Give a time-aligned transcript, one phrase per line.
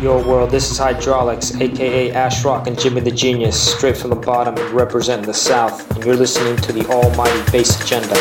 [0.00, 4.56] Yo, world, this is Hydraulix, aka Ashrock and Jimi the Genius, straight from the bottom
[4.56, 8.14] and representing the South, and you're listening to the almighty Bass Agenda.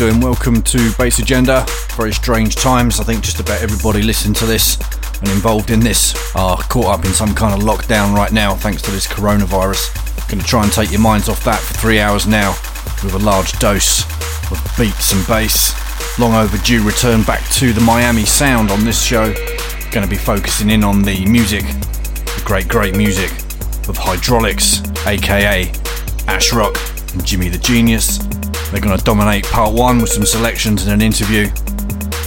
[0.00, 0.20] Doing?
[0.22, 1.66] Welcome to Bass Agenda.
[1.94, 3.00] Very strange times.
[3.00, 4.78] I think just about everybody listening to this
[5.20, 8.80] and involved in this are caught up in some kind of lockdown right now thanks
[8.80, 9.92] to this coronavirus.
[10.26, 12.52] Going to try and take your minds off that for three hours now
[13.04, 14.04] with a large dose
[14.50, 15.74] of beats and bass.
[16.18, 19.34] Long overdue return back to the Miami sound on this show.
[19.90, 23.30] Going to be focusing in on the music, the great, great music
[23.86, 25.70] of Hydraulix, aka
[26.26, 26.74] Ashrock
[27.12, 28.29] and Jimi the Genius.
[28.70, 31.48] They're going to dominate part one with some selections and an interview.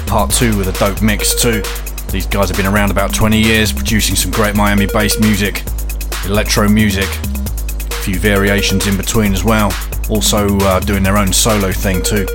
[0.08, 1.64] Part two with a dope mix too.
[2.12, 5.64] These guys have been around about 20 years, producing some great Miami based music,
[6.26, 9.74] electro music, a few variations in between as well.
[10.10, 12.28] Also uh, doing their own solo thing too.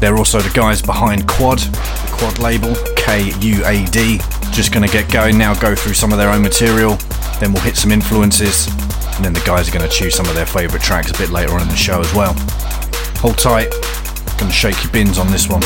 [0.00, 4.18] They're also the guys behind Kuad, the Kuad label, K U A D.
[4.52, 6.96] Just going to get going now, go through some of their own material,
[7.40, 8.66] then we'll hit some influences,
[9.16, 11.30] and then the guys are going to choose some of their favourite tracks a bit
[11.30, 12.34] later on in the show as well.
[13.24, 13.70] Hold tight,
[14.38, 15.62] gonna shake your bins on this one.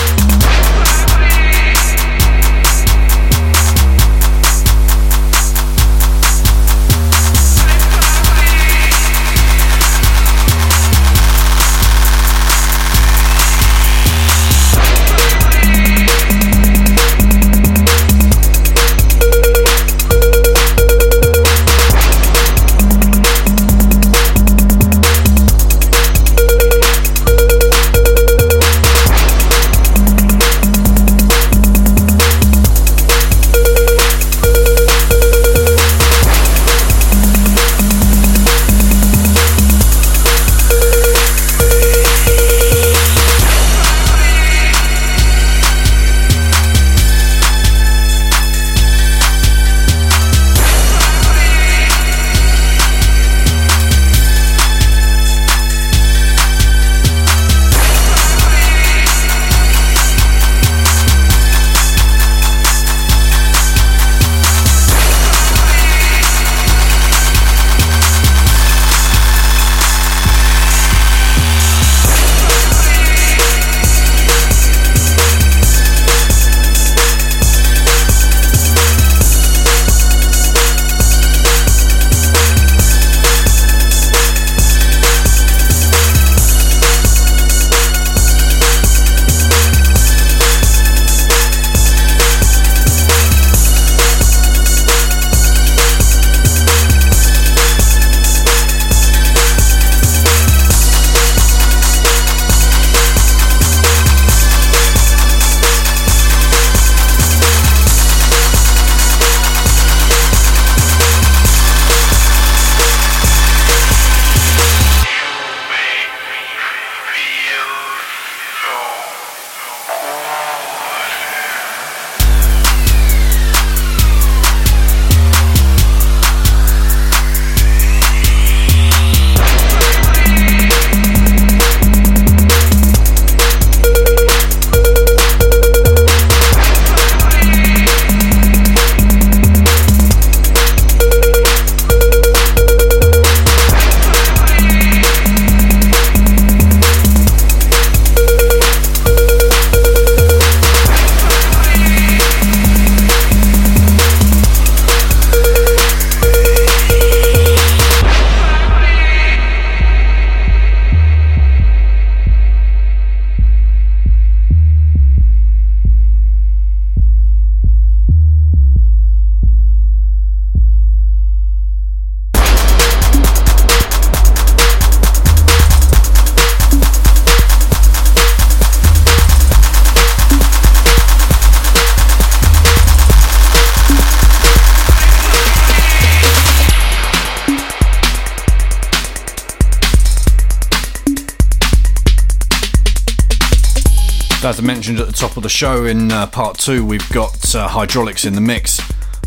[195.49, 198.83] The show, in uh, part two, we've got uh, Hydraulix in the mix,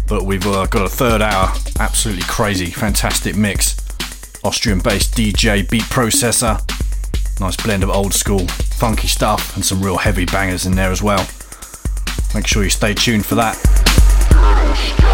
[0.08, 3.76] but we've uh, got a third hour, absolutely crazy, fantastic mix.
[4.44, 6.62] Austrian based DJ Beatprozessor,
[7.40, 11.02] nice blend of old school, funky stuff, and some real heavy bangers in there as
[11.02, 11.28] well.
[12.36, 15.11] Make sure you stay tuned for that.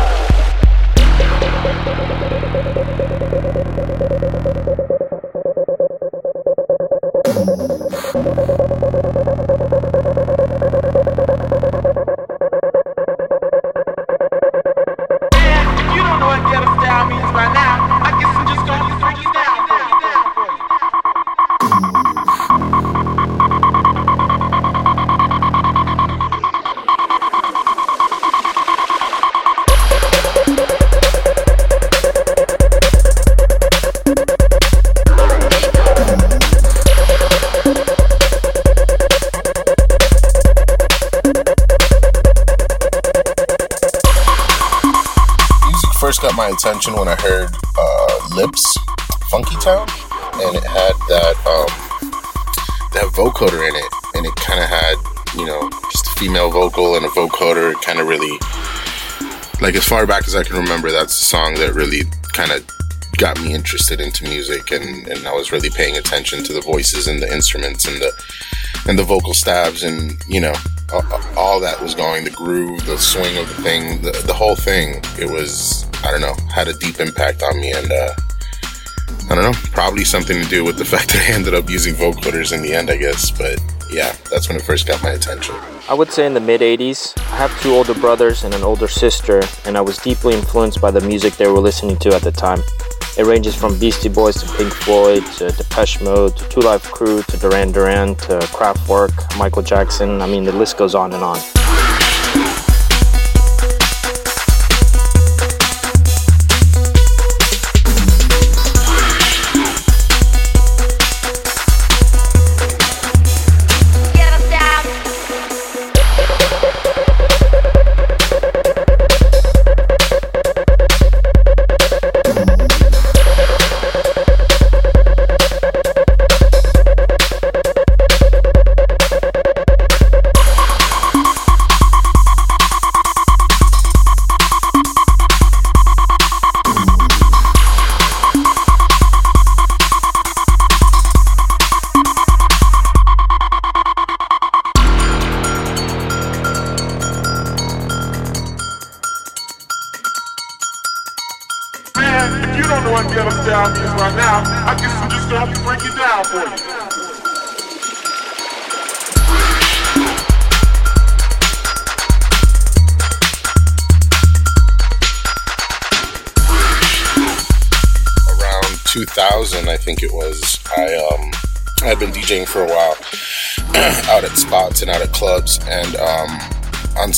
[46.38, 47.50] My attention when I heard
[47.80, 48.78] uh, Lipps,
[49.32, 49.88] Funky Town,
[50.36, 51.66] and it had that um,
[52.94, 54.96] that vocoder in it, and it kind of had
[55.36, 57.72] you know just a female vocal and a vocoder.
[57.72, 58.38] It kind of really
[59.62, 62.04] like as far back as I can remember, that's the song that really
[62.34, 62.64] kind of
[63.18, 67.08] got me interested into music, and, and I was really paying attention to the voices
[67.08, 68.14] and the instruments and the
[68.88, 70.54] and the vocal stabs, and you know
[70.94, 71.04] all,
[71.36, 75.02] all that was going, the groove, the swing of the thing, the, the whole thing.
[75.18, 77.74] It was I don't know, had a deep impact on me.
[77.74, 78.14] And uh,
[79.30, 81.96] I don't know, probably something to do with the fact that I ended up using
[81.96, 83.30] vocoders in the end, I guess.
[83.30, 83.60] But
[83.92, 85.56] yeah, that's when it first got my attention.
[85.90, 87.18] I would say in the mid 80s.
[87.18, 90.92] I have two older brothers and an older sister, and I was deeply influenced by
[90.92, 92.62] the music they were listening to at the time.
[93.18, 97.22] It ranges from Beastie Boys to Pink Floyd to Depeche Mode to Two Live Crew
[97.24, 100.22] to Duran Duran to Kraftwerk, Michael Jackson.
[100.22, 101.40] I mean, the list goes on and on.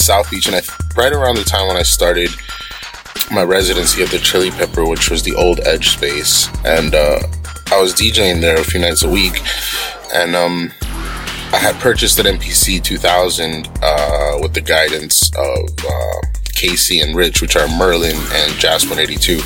[0.09, 0.47] South Beach.
[0.47, 0.61] And I,
[0.97, 2.31] right around the time when I started
[3.31, 7.19] my residency at the Chili Pepper, which was the old Edge space, and uh,
[7.71, 9.39] I was DJing there a few nights a week.
[10.11, 10.71] And um,
[11.53, 15.98] I had purchased an MPC 2000 uh, with the guidance of uh,
[16.59, 19.39] Casey and Rich, which are Merlin and Jazz 182,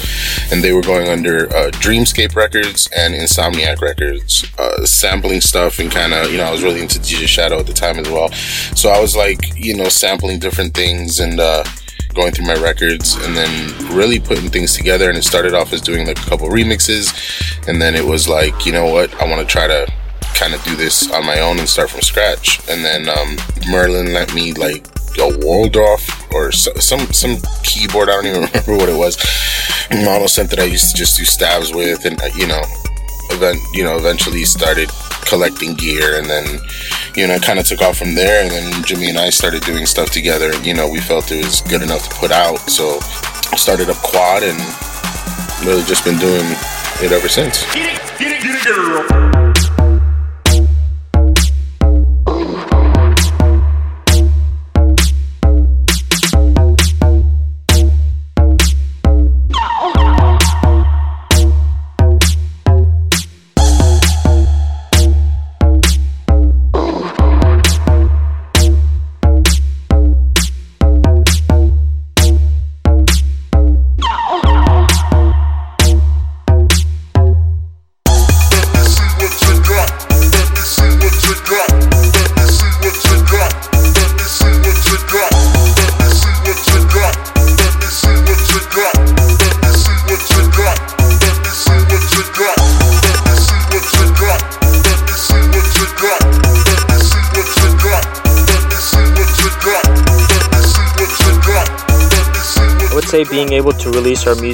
[0.51, 5.91] and they were going under uh, Dreamscape Records and Insomniac Records, uh, sampling stuff and
[5.91, 8.31] kind of, you know, I was really into DJ Shadow at the time as well.
[8.75, 11.63] So I was like, you know, sampling different things and, uh,
[12.15, 15.09] going through my records and then really putting things together.
[15.09, 17.13] And it started off as doing like a couple remixes.
[17.67, 19.13] And then it was like you know what?
[19.21, 19.91] I want to try to
[20.35, 22.59] kind of do this on my own and start from scratch.
[22.69, 23.37] And then um,
[23.69, 28.09] merlin let me like a Waldorf or some some keyboard.
[28.09, 29.17] I don't even remember what it was.
[29.91, 32.61] Mono synth that I used to just do stabs with, and uh, you know,
[33.31, 34.89] event you know eventually started
[35.25, 36.59] collecting gear, and then
[37.15, 38.43] you know kind of took off from there.
[38.43, 40.51] And then Jimi and I started doing stuff together.
[40.53, 42.99] And, you know, we felt it was good enough to put out, so
[43.55, 44.59] started up Kuad, and
[45.65, 46.45] really just been doing
[47.01, 47.63] it ever since.
[47.73, 49.22] Get it, get it, get it,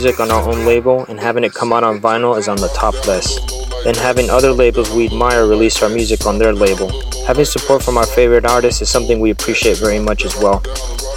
[0.01, 2.69] music on our own label and having it come out on vinyl is on the
[2.69, 3.41] top list.
[3.83, 6.89] Then having other labels we admire release our music on their label.
[7.27, 10.63] Having support from our favorite artists is something we appreciate very much as well.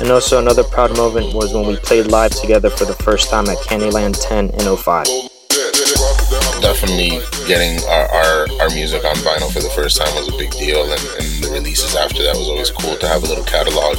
[0.01, 3.47] And also another proud moment was when we played live together for the first time
[3.47, 5.07] at Candyland 10 in 05.
[6.61, 10.51] Definitely getting our, our, our music on vinyl for the first time was a big
[10.51, 13.97] deal, and, and the releases after that was always cool to have a little catalog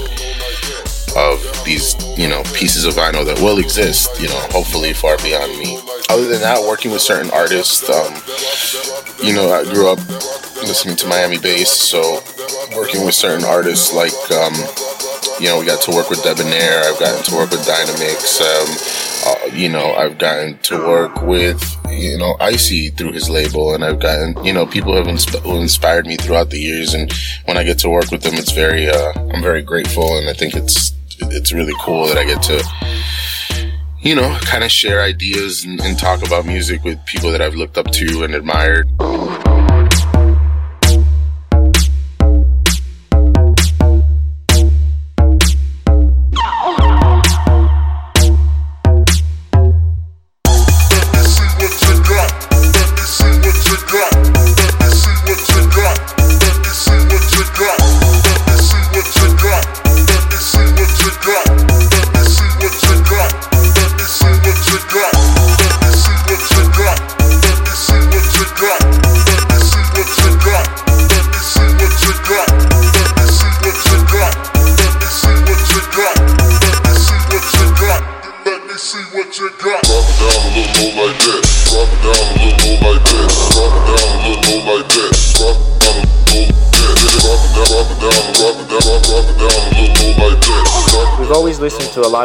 [1.15, 5.51] of these, you know, pieces of vinyl that will exist, you know, hopefully far beyond
[5.57, 5.79] me.
[6.09, 8.13] Other than that, working with certain artists, um,
[9.25, 9.99] you know, I grew up
[10.63, 12.19] listening to Miami bass, so
[12.75, 14.53] working with certain artists like, um,
[15.39, 18.69] you know, we got to work with Debonair, I've gotten to work with Dynamix, um,
[19.25, 23.83] uh, you know, I've gotten to work with, you know, Icy through his label, and
[23.83, 27.11] I've gotten, you know, people have insp- who inspired me throughout the years, and
[27.45, 30.33] when I get to work with them, it's very, uh, I'm very grateful, and I
[30.33, 30.93] think it's,
[31.31, 32.63] it's really cool that I get to,
[33.99, 37.55] you know, kind of share ideas and, and talk about music with people that I've
[37.55, 38.87] looked up to and admired.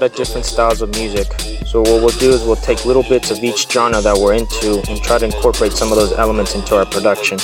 [0.09, 1.27] Of different styles of music,
[1.67, 4.83] so what we'll do is we'll take little bits of each genre that we're into
[4.88, 7.38] and try to incorporate some of those elements into our production.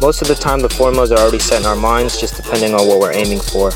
[0.00, 2.88] Most of the time, the formulas are already set in our minds, just depending on
[2.88, 3.70] what we're aiming for.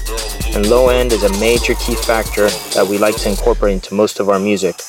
[0.54, 4.18] And low end is a major key factor that we like to incorporate into most
[4.18, 4.82] of our music.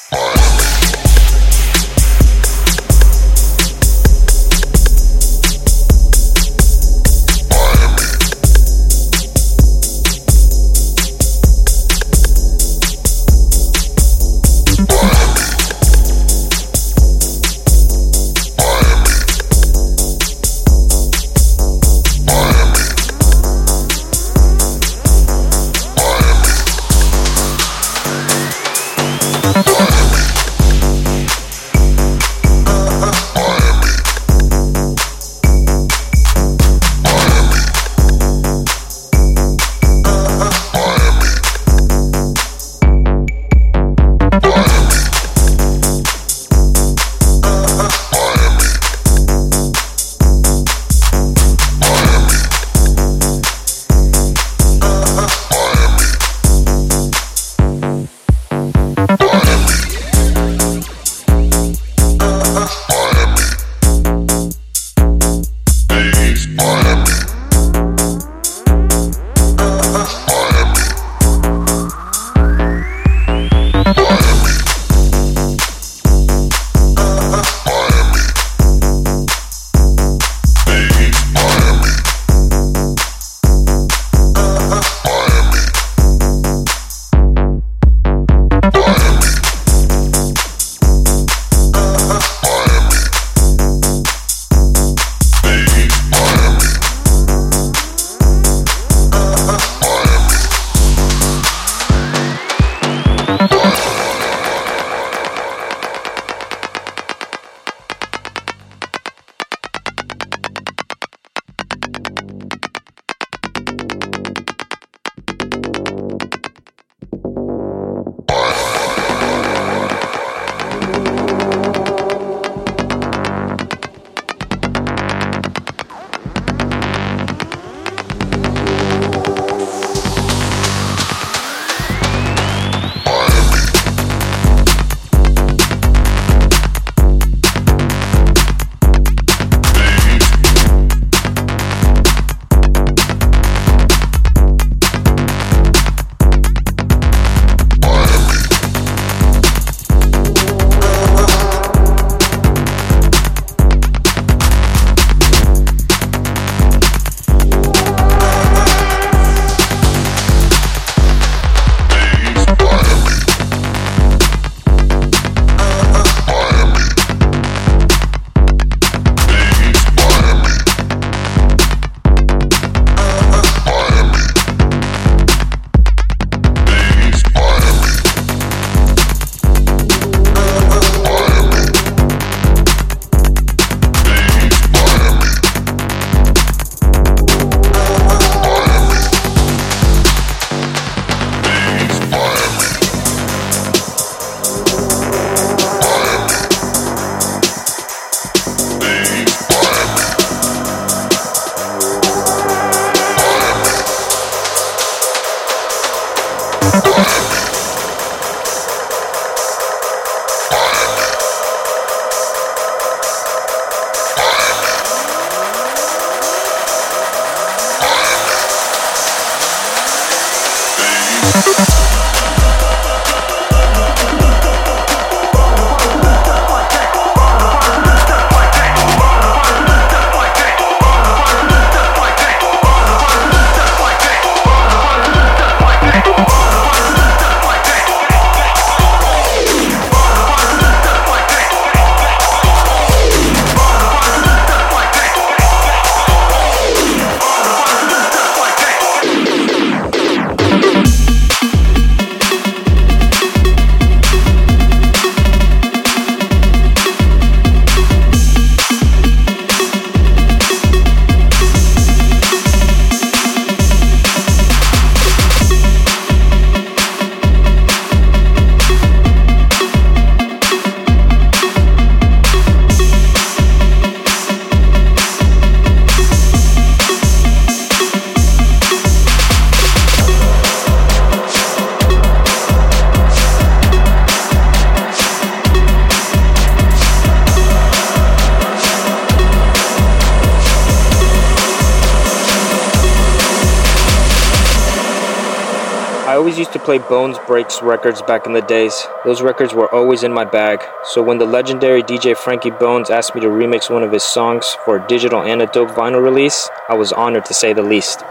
[296.48, 298.88] Used to play Bones Breaks records back in the days.
[299.03, 300.64] Those records were always in my bag.
[300.86, 304.55] So when the legendary DJ Frankie Bones asked me to remix one of his songs
[304.64, 308.01] for a digital antidote vinyl release, I was honored to say the least.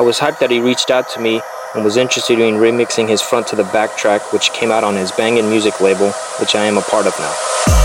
[0.00, 1.42] I was hyped that he reached out to me
[1.76, 4.96] and was interested in remixing his front to the back track, which came out on
[4.96, 7.79] his Bangin' Music label, which I am a part of now.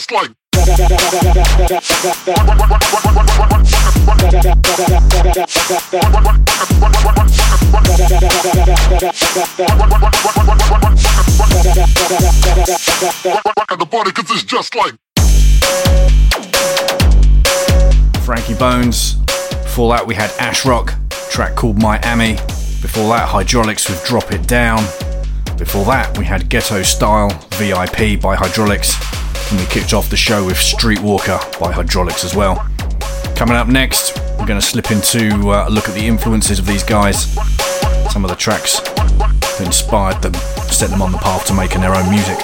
[0.00, 0.30] Just like
[13.78, 14.94] the party cause it's just like
[18.24, 19.16] Frankie Bones.
[19.64, 20.94] Before that we had Ashrock,
[21.30, 22.36] track called Miami.
[22.80, 24.82] Before that Hydraulix with Drop It Down.
[25.58, 29.09] Before that we had Ghetto Style VIP by Hydraulix
[29.50, 32.56] and we kicked off the show with Streetwalker by Hydraulix as well.
[33.34, 36.66] Coming up next, we're going to slip into uh, a look at the influences of
[36.66, 37.34] these guys,
[38.12, 40.34] some of the tracks that inspired them,
[40.70, 42.38] set them on the path to making their own music.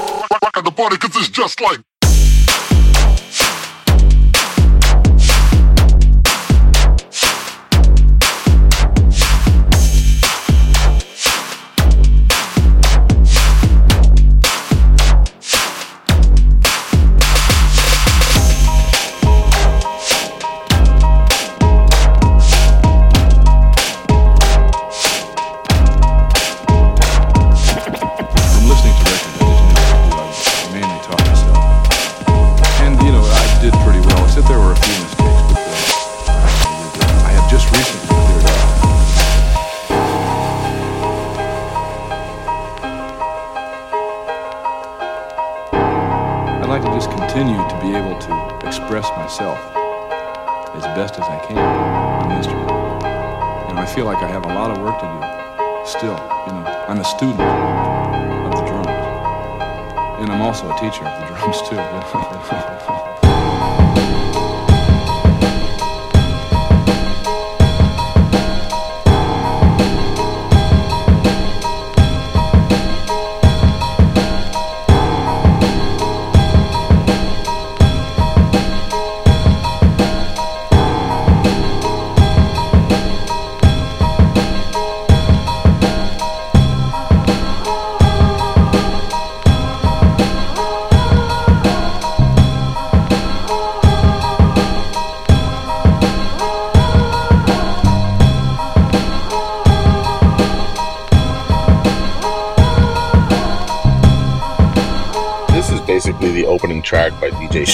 [60.63, 62.63] also a teacher of the drums too.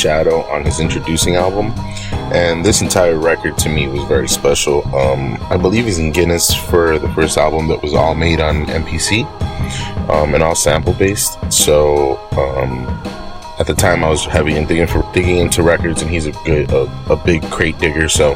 [0.03, 1.73] Shadow on his Endtroducing album.
[2.35, 4.83] And this entire record to me was very special.
[4.97, 8.67] Um, I believe he's in Guinness for the first album that was all made on
[8.67, 9.25] MPC
[10.11, 11.39] um, and all sample based.
[11.53, 12.89] So um,
[13.61, 16.33] at the time I was heavy in digging for digging into records, and he's a
[16.45, 18.09] good a, a big crate digger.
[18.09, 18.35] So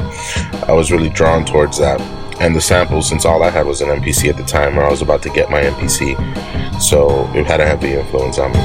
[0.67, 1.99] I was really drawn towards that
[2.39, 4.91] and the samples since all I had was an MPC at the time, or I
[4.91, 6.15] was about to get my MPC,
[6.79, 8.59] so it had a heavy influence on me.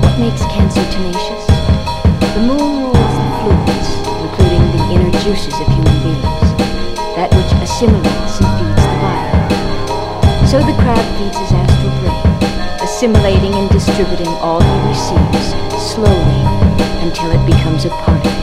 [0.00, 1.39] What makes cancer tenacious?
[5.30, 6.50] Juices of human beings,
[7.14, 9.30] that which assimilates and feeds the body.
[10.44, 16.42] So the crab feeds his astral brain, assimilating and distributing all he receives slowly
[17.06, 18.39] until it becomes a part of him.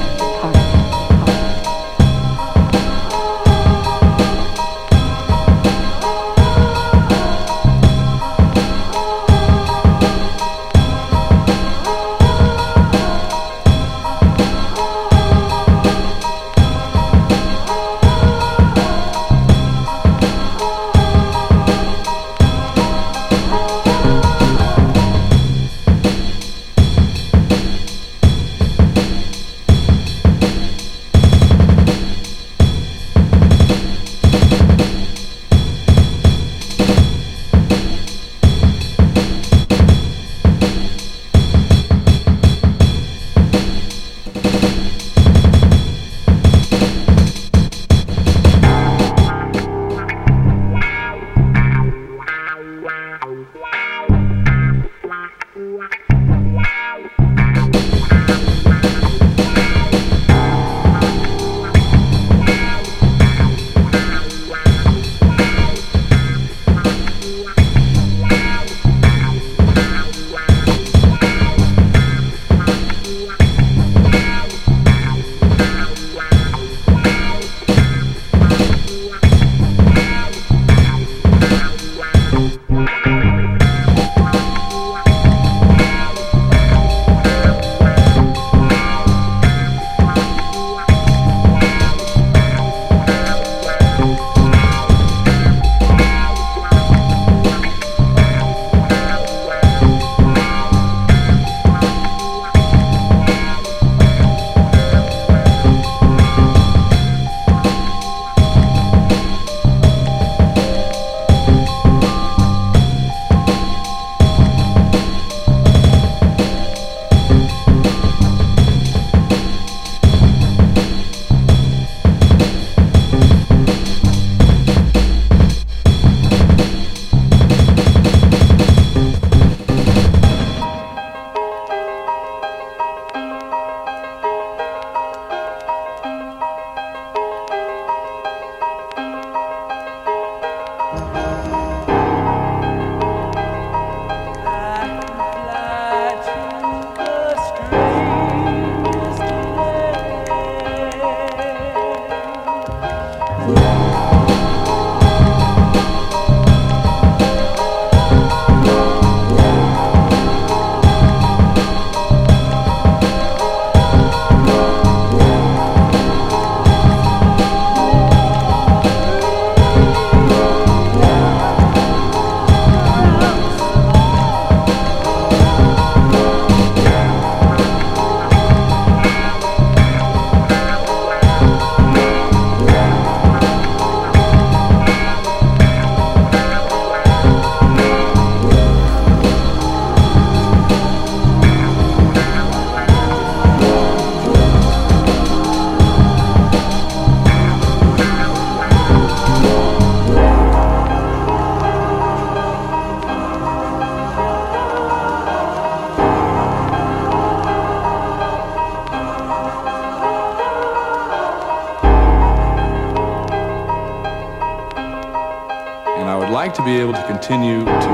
[217.17, 217.93] Continue to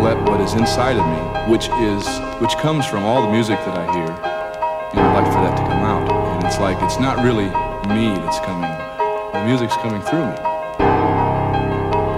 [0.00, 2.00] let what is inside of me, which is
[2.40, 5.54] which comes from all the music that I hear, you know, I'd like for that
[5.54, 6.08] to come out.
[6.08, 7.44] And it's like it's not really
[7.92, 8.72] me that's coming.
[9.36, 10.36] The music's coming through me.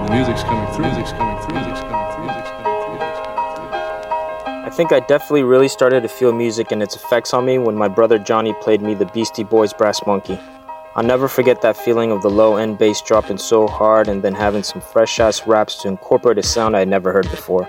[0.07, 0.85] The music's coming through.
[0.87, 1.55] Music's coming through.
[1.59, 2.25] Music's coming through.
[2.29, 2.95] Music's coming through.
[2.95, 4.63] Music's coming through.
[4.63, 7.75] I think I definitely really started to feel music and its effects on me when
[7.75, 10.39] my brother Johnny played me the Beastie Boys Brass Monkey.
[10.97, 14.33] I'll never forget that feeling of the low end bass dropping so hard and then
[14.33, 17.67] having some fresh ass raps to incorporate a sound I had never heard before.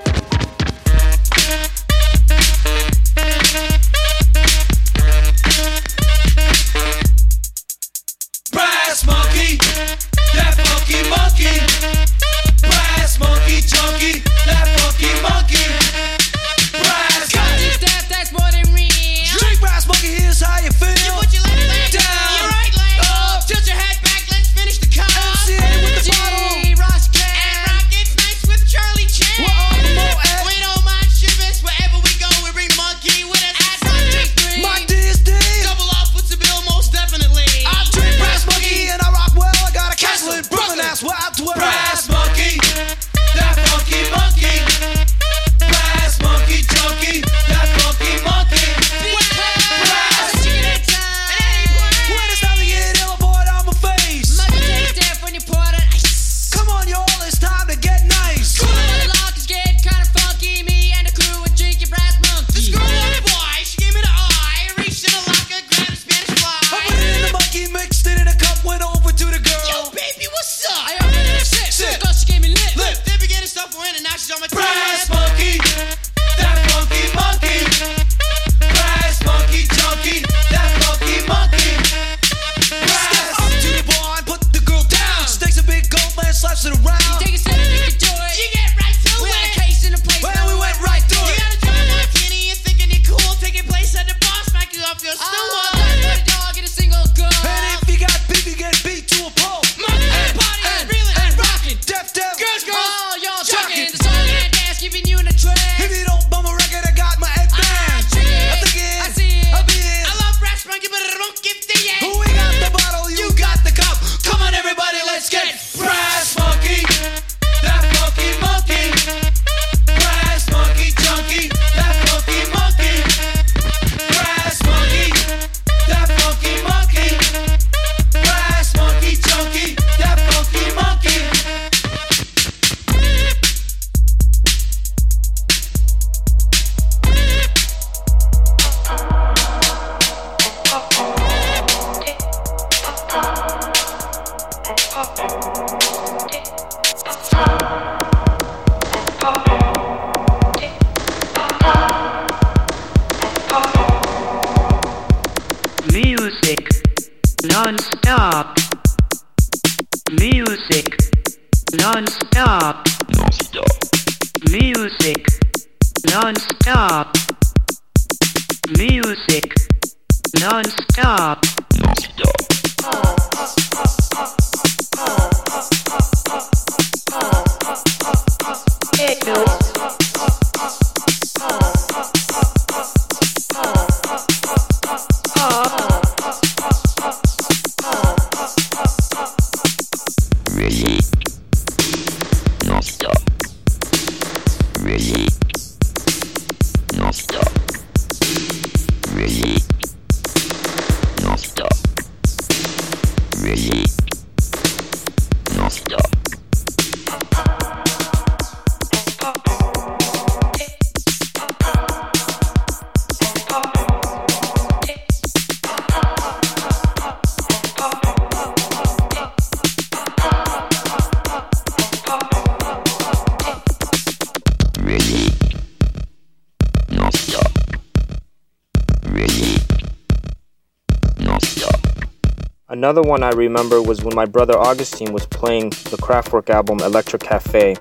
[233.08, 237.74] One I remember was when my brother Augustine was playing the Kraftwerk album Electric Cafe,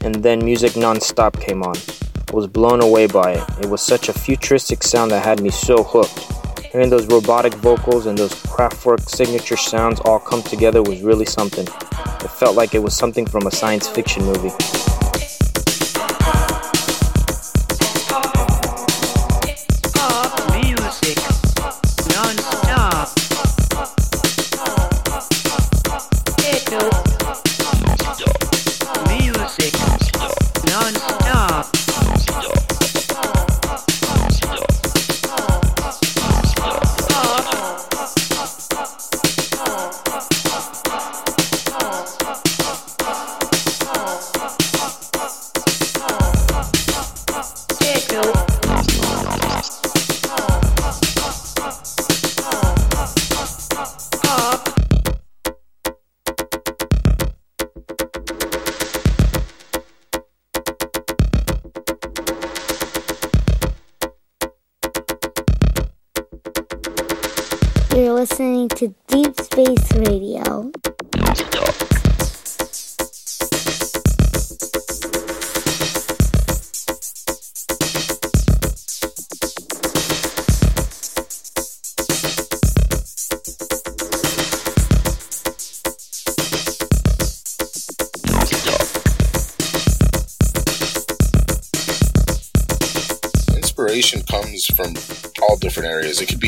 [0.00, 1.76] and then Musique Non-Stop came on.
[1.76, 3.44] I was blown away by it.
[3.60, 6.26] It was such a futuristic sound that had me so hooked.
[6.64, 11.68] Hearing those robotic vocals and those Kraftwerk signature sounds all come together was really something.
[11.68, 14.50] It felt like it was something from a science fiction movie.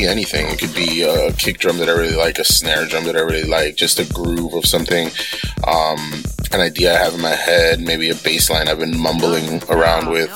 [0.07, 0.47] Anything.
[0.49, 3.21] It could be a kick drum that I really like, a snare drum that I
[3.21, 5.09] really like, just a groove of something,
[5.67, 9.63] um, an idea I have in my head, maybe a bass line I've been mumbling
[9.69, 10.31] around with,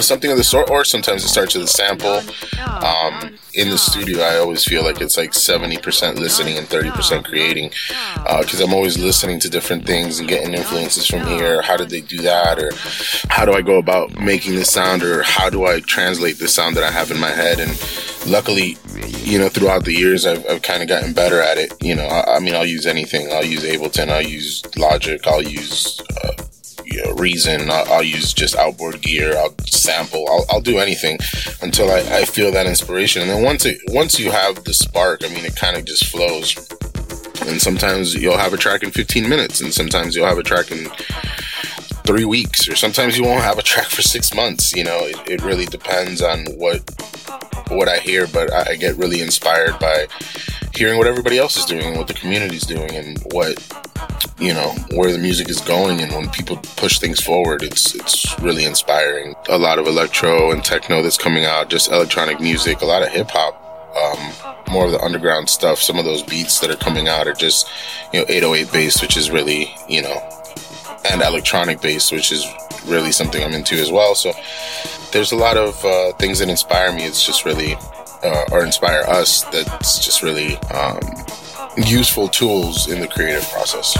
[0.00, 0.70] something of the sort.
[0.70, 2.22] Or sometimes it starts with a sample.
[2.84, 7.70] Um, in the studio, I always feel like it's like 70% listening and 30% creating
[8.24, 11.62] because uh, I'm always listening to different things and getting influences from here.
[11.62, 12.58] How did they do that?
[12.58, 12.70] Or
[13.28, 15.02] how do I go about making this sound?
[15.02, 17.60] Or how do I translate the sound that I have in my head?
[17.60, 17.70] And
[18.26, 18.76] luckily,
[19.22, 21.72] you know, throughout the years, I've, I've kind of gotten better at it.
[21.82, 23.32] You know, I, I, mean, I'll use anything.
[23.32, 24.08] I'll use Ableton.
[24.08, 25.20] I'll use Logic.
[25.26, 26.32] I'll use uh,
[26.84, 27.70] you know, Reason.
[27.70, 29.36] I'll, I'll, use just outboard gear.
[29.36, 30.26] I'll sample.
[30.28, 31.18] I'll, I'll do anything
[31.62, 33.22] until I, I feel that inspiration.
[33.22, 36.06] And then once it once you have the spark, I mean, it kind of just
[36.06, 36.56] flows.
[37.46, 40.72] And sometimes you'll have a track in 15 minutes, and sometimes you'll have a track
[40.72, 40.88] in
[42.04, 44.74] three weeks, or sometimes you won't have a track for six months.
[44.74, 46.95] You know, it, it really depends on what
[47.76, 50.06] what I hear, but I get really inspired by
[50.74, 53.56] hearing what everybody else is doing, what the community's doing, and what
[54.38, 56.00] you know where the music is going.
[56.00, 59.34] And when people push things forward, it's it's really inspiring.
[59.48, 63.08] A lot of electro and techno that's coming out, just electronic music, a lot of
[63.08, 63.62] hip hop.
[63.96, 65.78] Um, more of the underground stuff.
[65.78, 67.66] Some of those beats that are coming out are just,
[68.12, 70.20] you know, 808 based, which is really, you know,
[71.10, 72.46] and electronic based, which is
[72.86, 74.14] really something I'm into as well.
[74.14, 74.32] So
[75.12, 77.04] there's a lot of uh, things that inspire me.
[77.04, 77.76] It's just really,
[78.22, 79.44] uh, or inspire us.
[79.44, 81.00] That's just really um,
[81.76, 83.96] useful tools in the creative process.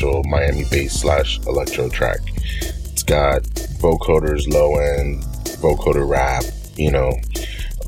[0.00, 2.20] Miami bass slash electro track.
[2.60, 3.42] It's got
[3.80, 5.22] vocoders low end,
[5.60, 6.44] vocoder rap,
[6.76, 7.12] you know,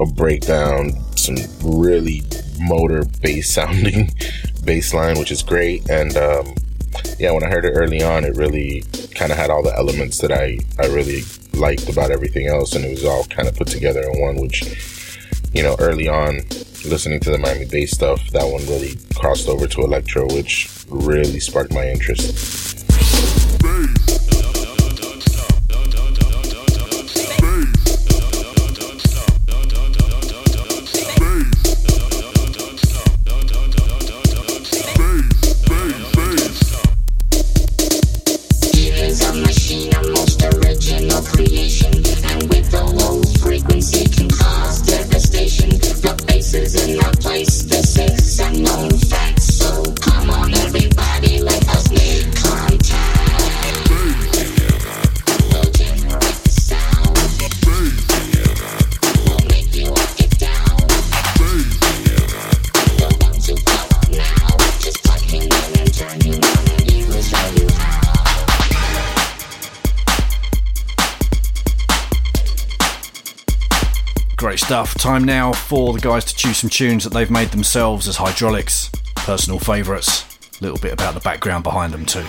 [0.00, 2.22] a breakdown, some really
[2.60, 4.10] motor bass sounding
[4.64, 5.88] bass line, which is great.
[5.88, 6.54] And um,
[7.18, 8.82] yeah, when I heard it early on, it really
[9.14, 11.22] kind of had all the elements that I, I really
[11.54, 12.74] liked about everything else.
[12.74, 16.40] And it was all kind of put together in one, which, you know, early on,
[16.84, 20.68] listening to the Miami bass stuff, that one really crossed over to electro, which
[21.02, 22.51] really sparked my interest.
[74.62, 74.94] stuff.
[74.94, 78.92] Time now for the guys to choose some tunes that they've made themselves as Hydraulix,
[79.16, 80.24] personal favourites.
[80.60, 82.24] A little bit about the background behind them, too.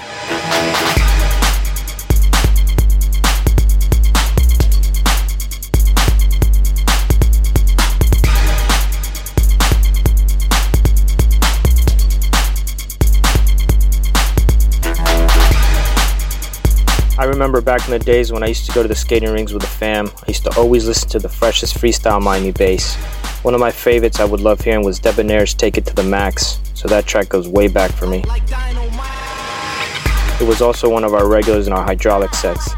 [17.44, 19.64] Remember back in the days when I used to go to the skating rings with
[19.64, 22.96] the fam, I used to always listen to the freshest freestyle Miami bass.
[23.44, 26.62] One of my favorites I would love hearing was Debonair's Take It to the Max,
[26.74, 28.24] so that track goes way back for me.
[30.40, 32.72] It was also one of our regulars in our Hydraulix sets.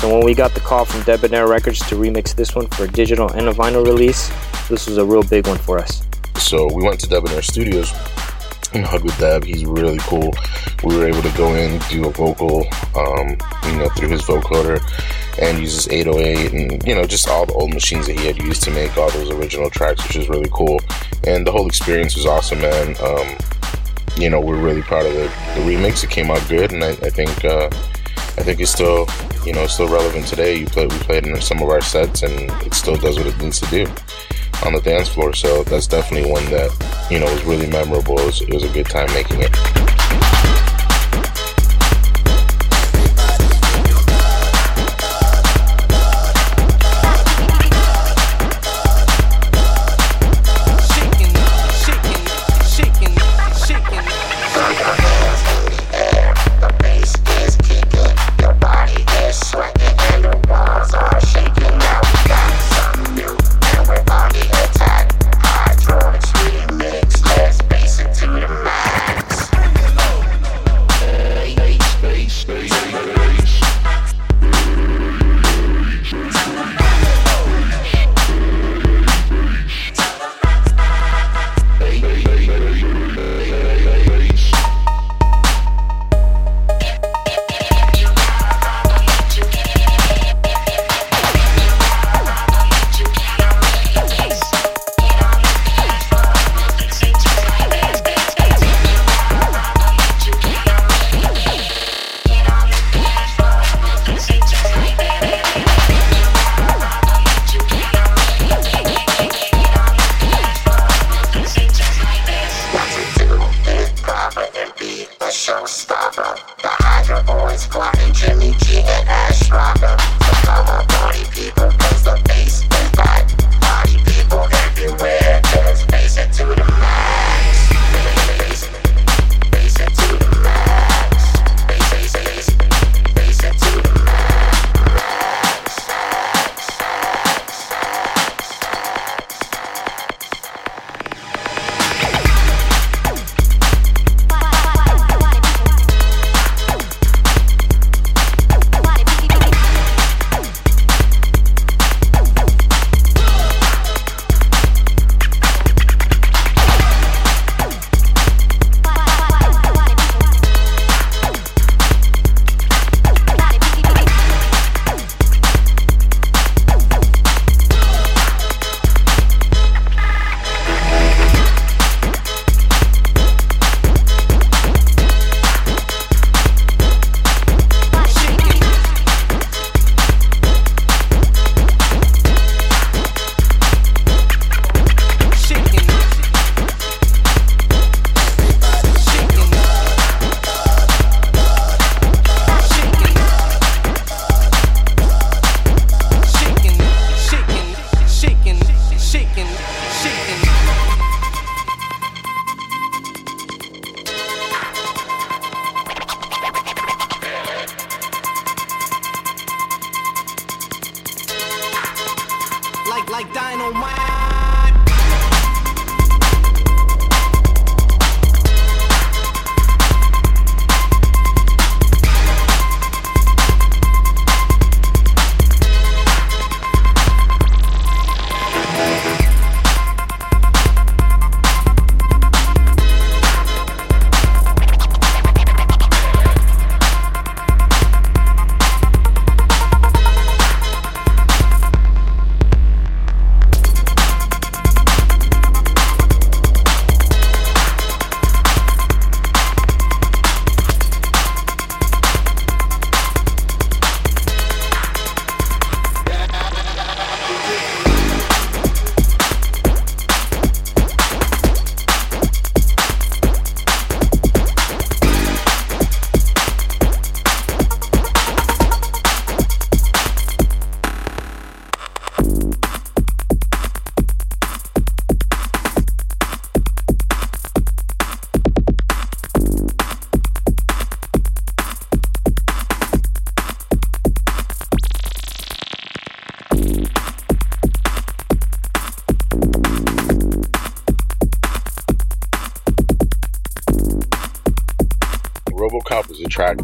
[0.00, 2.88] So when we got the call from Debonair Records to remix this one for a
[2.88, 4.32] digital and a vinyl release,
[4.68, 6.02] this was a real big one for us.
[6.38, 7.92] So we went to Debonair Studios
[8.74, 9.44] hug with Deb.
[9.44, 10.32] He's really cool.
[10.84, 13.28] We were able to go in, do a vocal, um,
[13.66, 14.80] you know, through his vocoder
[15.40, 18.38] and use his 808 and, you know, just all the old machines that he had
[18.38, 20.80] used to make all those original tracks, which was really cool.
[21.26, 22.96] And the whole experience was awesome, man.
[23.02, 23.36] Um,
[24.16, 26.02] you know, we're really proud of the, the remix.
[26.02, 29.06] It came out good, and I, I think uh, I think it's still,
[29.44, 30.56] you know, still relevant today.
[30.56, 33.38] You play, we played in some of our sets, and it still does what it
[33.38, 33.86] needs to do
[34.64, 35.32] on the dance floor.
[35.32, 36.70] So that's definitely one that,
[37.10, 38.18] you know, was really memorable.
[38.18, 39.77] It was, it was a good time making it.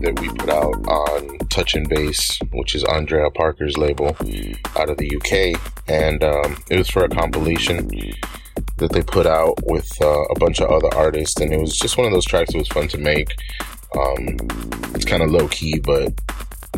[0.05, 4.09] That we put out on Touchin' Bass, which is Andrea Parker's label
[4.77, 7.89] out of the UK, and um, it was for a compilation
[8.77, 11.97] that they put out with uh, a bunch of other artists, and it was just
[11.97, 13.31] one of those tracks that was fun to make.
[13.97, 14.37] Um,
[14.95, 16.13] it's kind of low key, but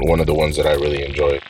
[0.03, 1.41] one of the ones that I really enjoy.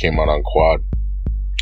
[0.00, 0.84] Came out on Kuad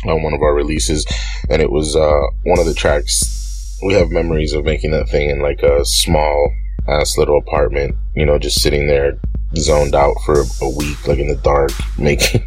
[0.05, 1.05] on one of our releases,
[1.49, 3.79] and it was uh, one of the tracks.
[3.83, 6.53] We have memories of making that thing in like a small
[6.87, 9.19] ass little apartment, you know, just sitting there
[9.55, 12.43] zoned out for a week, like in the dark, making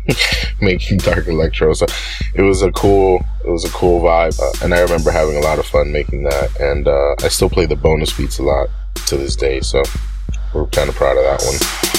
[0.60, 1.72] making dark electro.
[1.72, 1.86] So
[2.34, 5.40] it was a cool, it was a cool vibe, uh, and I remember having a
[5.40, 6.60] lot of fun making that.
[6.60, 8.68] And uh, I still play the bonus beats a lot
[9.06, 9.82] to this day, so
[10.54, 11.89] we're kind of proud of that one.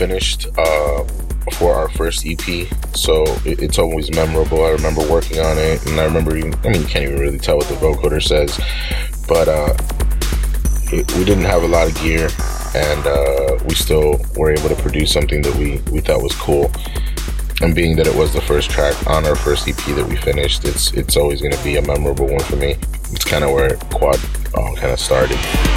[0.00, 1.04] Finished uh,
[1.58, 4.64] for our first EP, so it, it's always memorable.
[4.64, 7.38] I remember working on it, and I remember even, I mean, you can't even really
[7.38, 8.58] tell what the vocoder says,
[9.28, 9.74] but uh,
[10.90, 12.30] it, we didn't have a lot of gear,
[12.74, 16.72] and uh, we still were able to produce something that we, we thought was cool.
[17.60, 20.64] And being that it was the first track on our first EP that we finished,
[20.64, 22.76] it's it's always going to be a memorable one for me.
[23.12, 24.18] It's kind of where Kuad
[24.56, 25.69] all kind of started.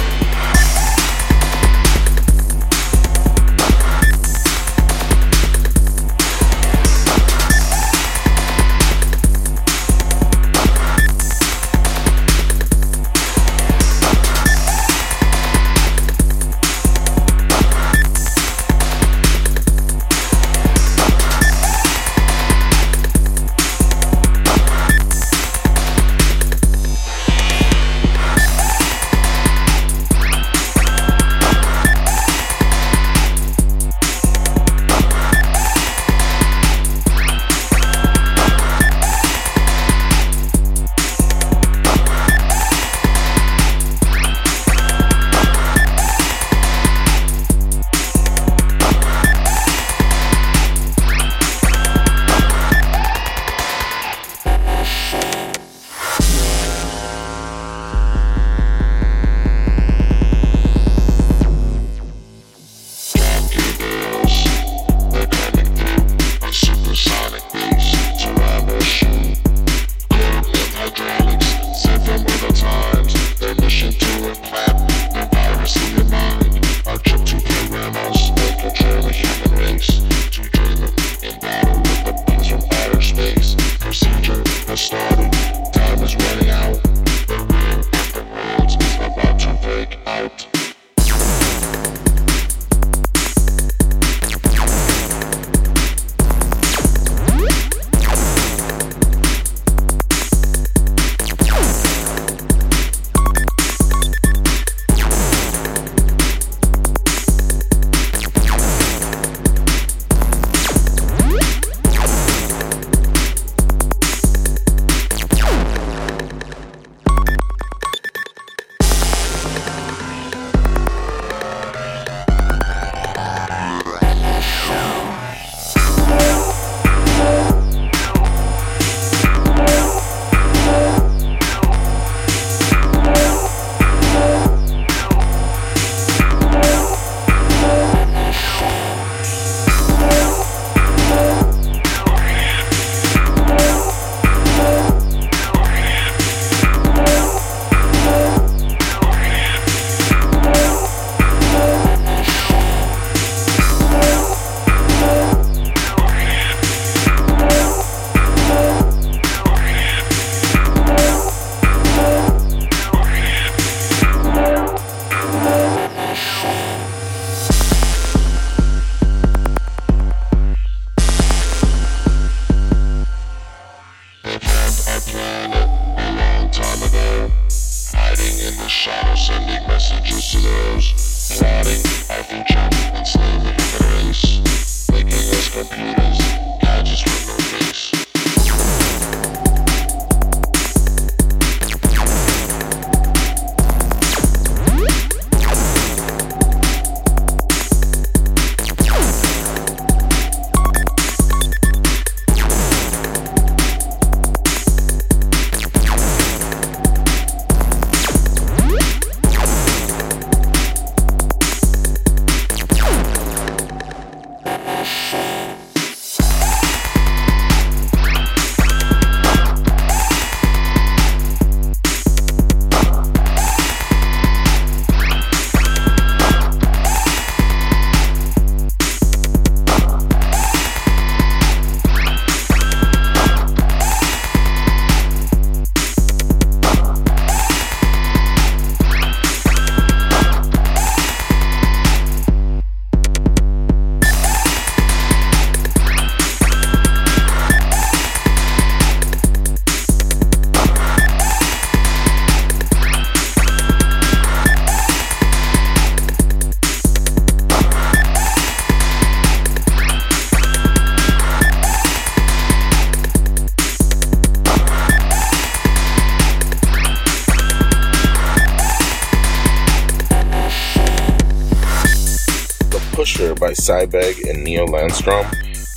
[273.64, 275.24] Si Begg and Neil Landstrumm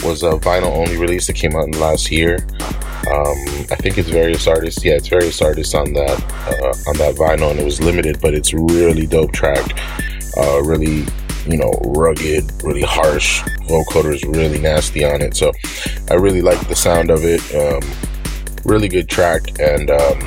[0.04, 2.36] was a vinyl only release that came out in last year.
[3.10, 3.38] Um,
[3.72, 4.84] I think it's various artists.
[4.84, 8.34] Yeah, it's various artists on that uh, on that vinyl, and it was limited, but
[8.34, 9.66] it's really dope track.
[10.36, 11.06] Uh, really,
[11.48, 13.42] you know, rugged, really harsh.
[13.70, 15.54] Vocoder is really nasty on it, so
[16.12, 17.42] I really like the sound of it.
[17.56, 17.82] Um,
[18.66, 20.20] really good track, and um,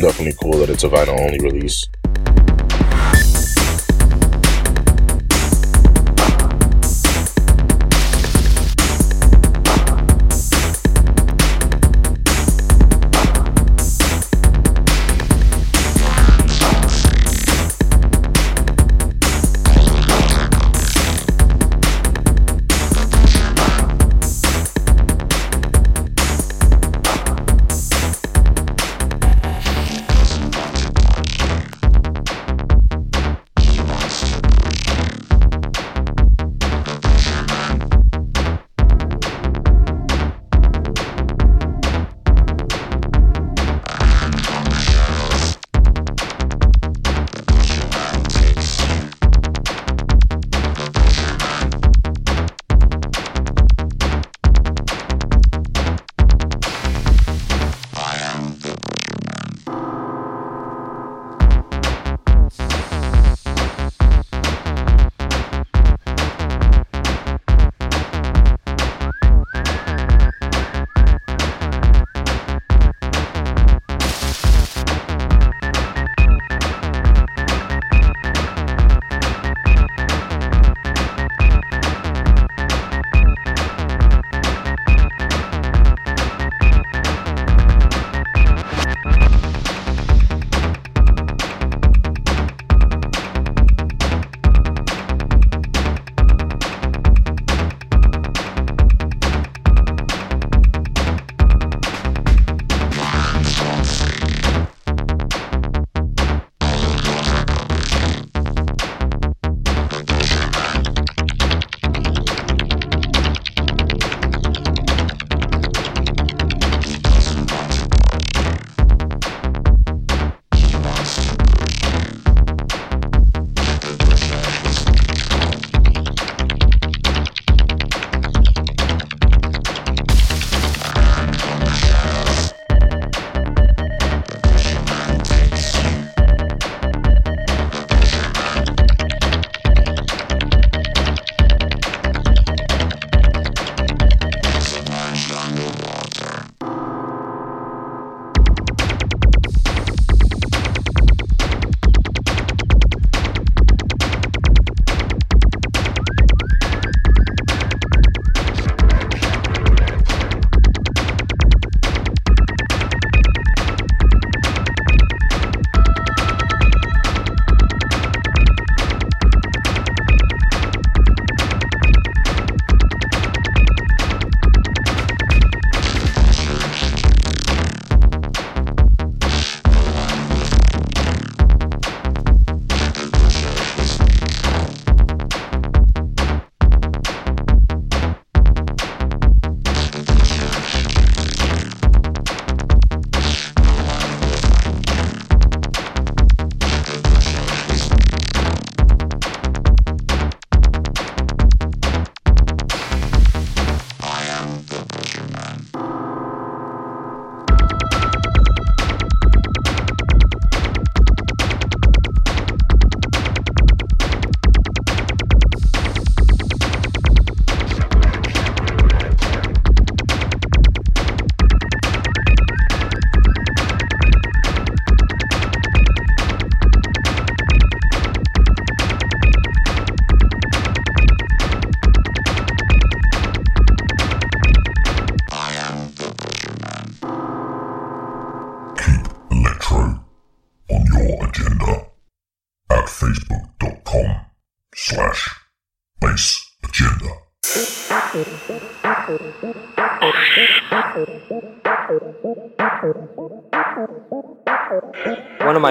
[0.00, 1.89] definitely cool that it's a vinyl only release.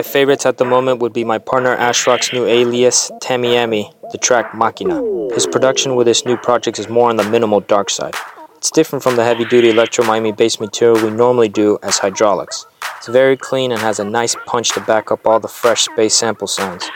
[0.09, 5.31] Favorites at the moment would be my partner Ashrock's new alias, Tamiami, the track Makina.
[5.35, 8.15] His production with this new project is more on the minimal dark side.
[8.57, 12.65] It's different from the heavy duty electro Miami bass material we normally do as Hydraulix.
[12.97, 16.15] It's very clean and has a nice punch to back up all the fresh space
[16.15, 16.89] sample sounds.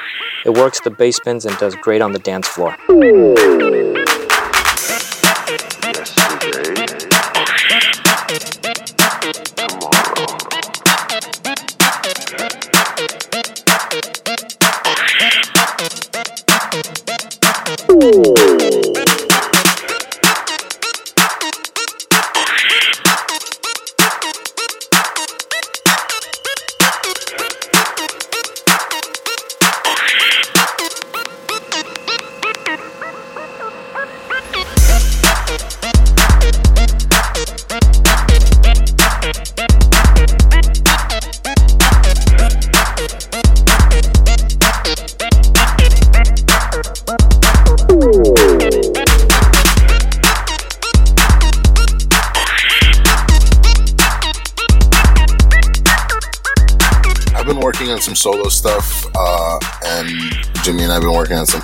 [0.43, 2.75] It works the bass spins and does great on the dance floor.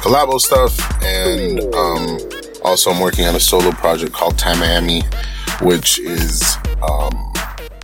[0.10, 2.18] Collabo stuff, and um,
[2.64, 5.04] also I'm working on a solo project called Tamiami,
[5.62, 7.32] which is um,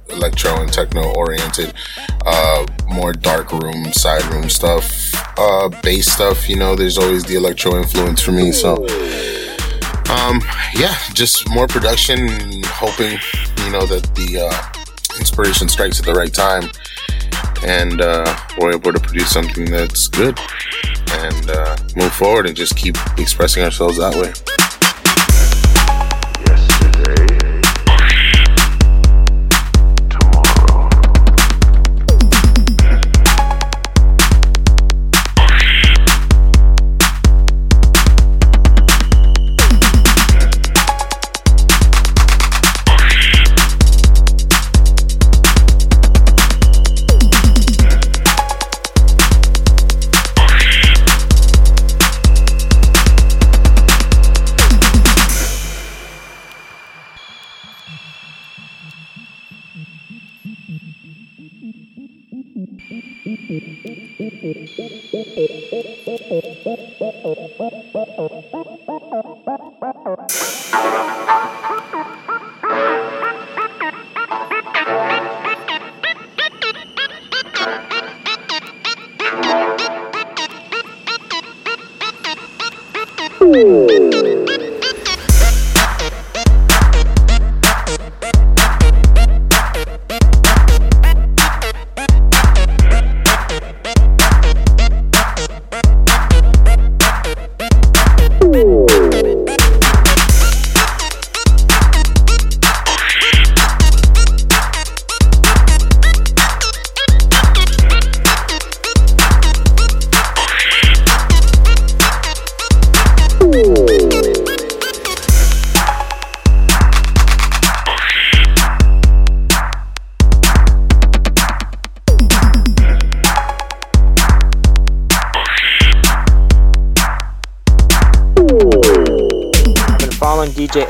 [0.10, 1.72] electro and techno oriented,
[2.26, 6.50] uh, more dark room, side room stuff, uh, bass stuff.
[6.50, 8.74] You know, there's always the electro influence for me, so
[10.10, 10.42] um,
[10.74, 13.20] yeah, just more production, hoping
[13.66, 16.72] you know that the uh, inspiration strikes at the right time
[17.64, 20.40] and uh, we're able to produce something that's good
[21.20, 24.65] and uh, move forward and just keep expressing ourselves that way.
[64.46, 64.76] I've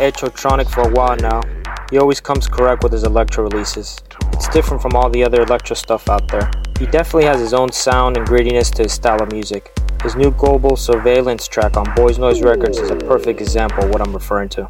[0.05, 1.41] Djedjotronic for a while now.
[1.89, 3.97] He always comes correct with his electro releases.
[4.33, 6.51] It's different from all the other electro stuff out there.
[6.77, 9.75] He definitely has his own sound and grittiness to his style of music.
[10.03, 13.99] His new global surveillance track on Boys Noize Records is a perfect example of what
[13.99, 14.69] I'm referring to.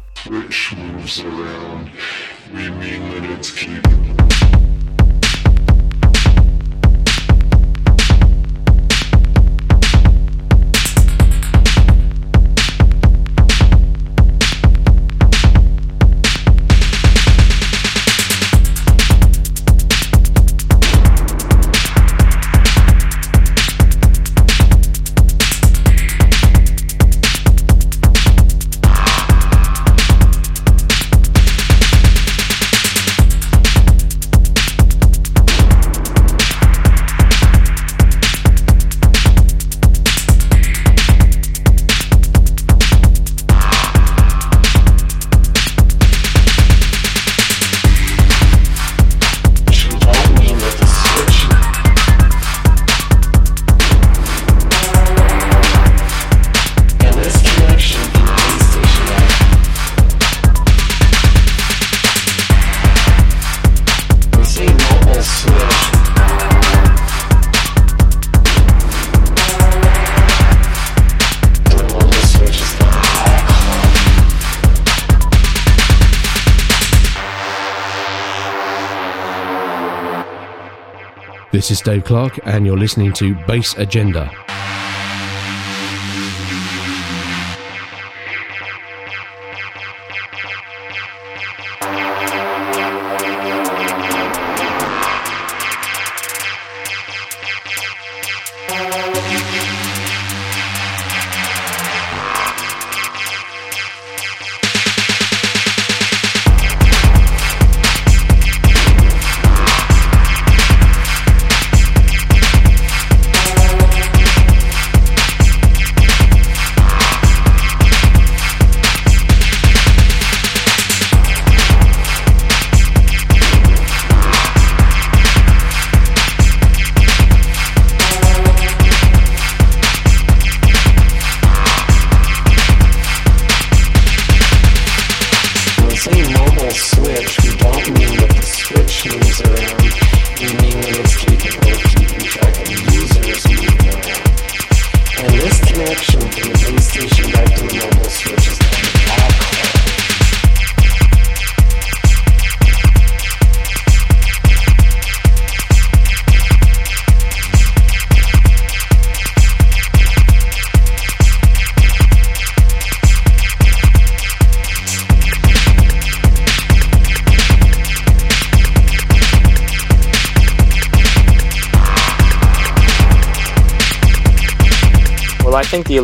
[81.66, 84.30] This is Dave Clarke, and you're listening to Bass Agenda.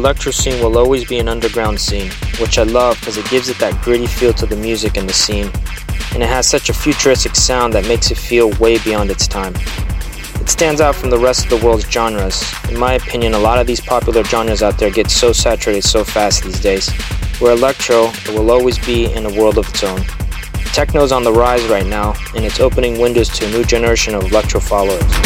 [0.03, 2.11] Electro scene will always be an underground scene,
[2.41, 5.13] which I love because it gives it that gritty feel to the music and the
[5.13, 5.49] scene,
[6.13, 9.55] and it has such a futuristic sound that makes it feel way beyond its time.
[10.41, 12.43] It stands out from the rest of the world's genres.
[12.69, 16.03] In my opinion, a lot of these popular genres out there get so saturated so
[16.03, 16.91] fast these days.
[17.39, 20.01] Where electro, it will always be in a world of its own.
[20.75, 24.25] Techno's on the rise right now, and it's opening windows to a new generation of
[24.25, 25.22] electro followers.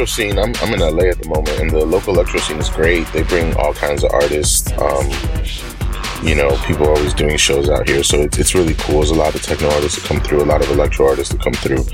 [0.00, 2.70] Electro scene I'm, I'm in la at the moment and the local electro scene is
[2.70, 3.06] great.
[3.08, 5.06] They bring all kinds of artists um,
[6.24, 9.00] you know people are always doing shows out here so it's, it's really cool.
[9.00, 11.42] There's a lot of techno artists that come through a lot of electro artists that
[11.42, 11.84] come through.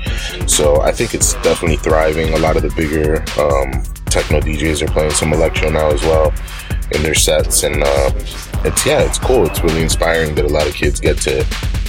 [0.47, 2.33] So i think it's definitely thriving.
[2.33, 6.33] A lot of the bigger um, techno djs are playing some electro now as well
[6.93, 8.11] in their sets and uh,
[8.63, 9.45] it's yeah it's cool.
[9.47, 11.41] It's really inspiring that a lot of kids get to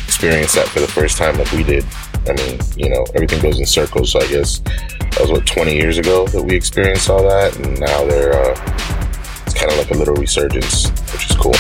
[0.05, 1.85] experience that for the first time like we did.
[2.27, 4.61] I mean you know everything goes in circles so i guess
[5.19, 9.43] that was what 20 years ago that we experienced all that and now they're uh,
[9.45, 11.55] it's kind of like a little resurgence which is cool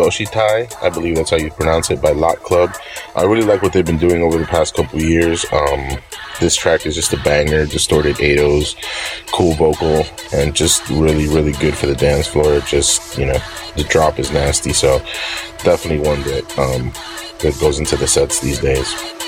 [0.00, 0.72] Doschitai.
[0.82, 2.74] I believe that's how you pronounce it by Locked Club.
[3.14, 5.44] I really like what they've been doing over the past couple years.
[5.52, 5.98] Um,
[6.40, 8.76] this track is just a banger, distorted 808s,
[9.30, 12.60] cool vocal, and just really, really good for the dance floor.
[12.60, 13.38] Just, you know,
[13.76, 15.00] the drop is nasty, so
[15.64, 16.92] definitely one that, um,
[17.40, 19.19] that goes into the sets these days.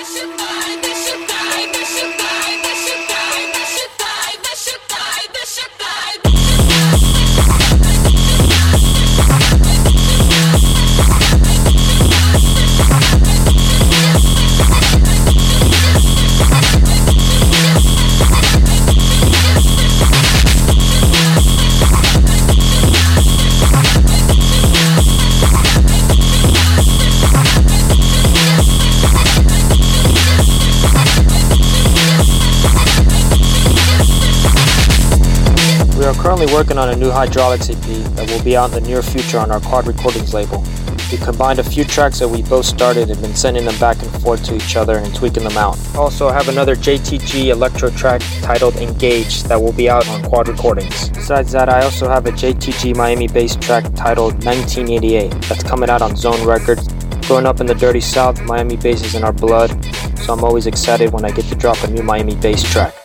[36.23, 39.37] Currently working on a new Hydraulix EP that will be out in the near future
[39.37, 40.63] on our Kuad Recordings label.
[41.11, 44.09] We combined a few tracks that we both started and been sending them back and
[44.21, 45.77] forth to each other and tweaking them out.
[45.97, 50.47] Also, I have another JTG electro track titled Engage that will be out on Kuad
[50.47, 51.09] Recordings.
[51.09, 56.01] Besides that, I also have a JTG Miami bass track titled 1988 that's coming out
[56.01, 56.87] on Zone Records.
[57.27, 59.71] Growing up in the dirty South, Miami bass is in our blood,
[60.19, 63.02] so I'm always excited when I get to drop a new Miami bass track.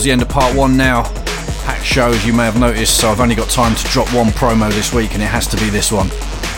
[0.00, 1.02] Towards the end of part one now.
[1.66, 4.28] Packed show, as you may have noticed, so I've only got time to drop one
[4.28, 6.08] promo this week, and it has to be this one.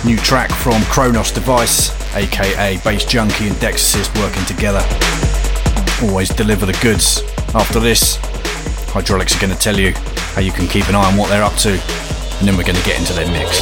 [0.05, 4.78] New track from Kronos Device, aka Bass Junkie and Dexasist working together.
[6.06, 7.20] Always deliver the goods.
[7.52, 8.16] After this,
[8.94, 9.93] Hydraulix are going to tell you
[10.36, 12.78] how you can keep an eye on what they're up to, and then we're going
[12.78, 13.60] to get into their mix.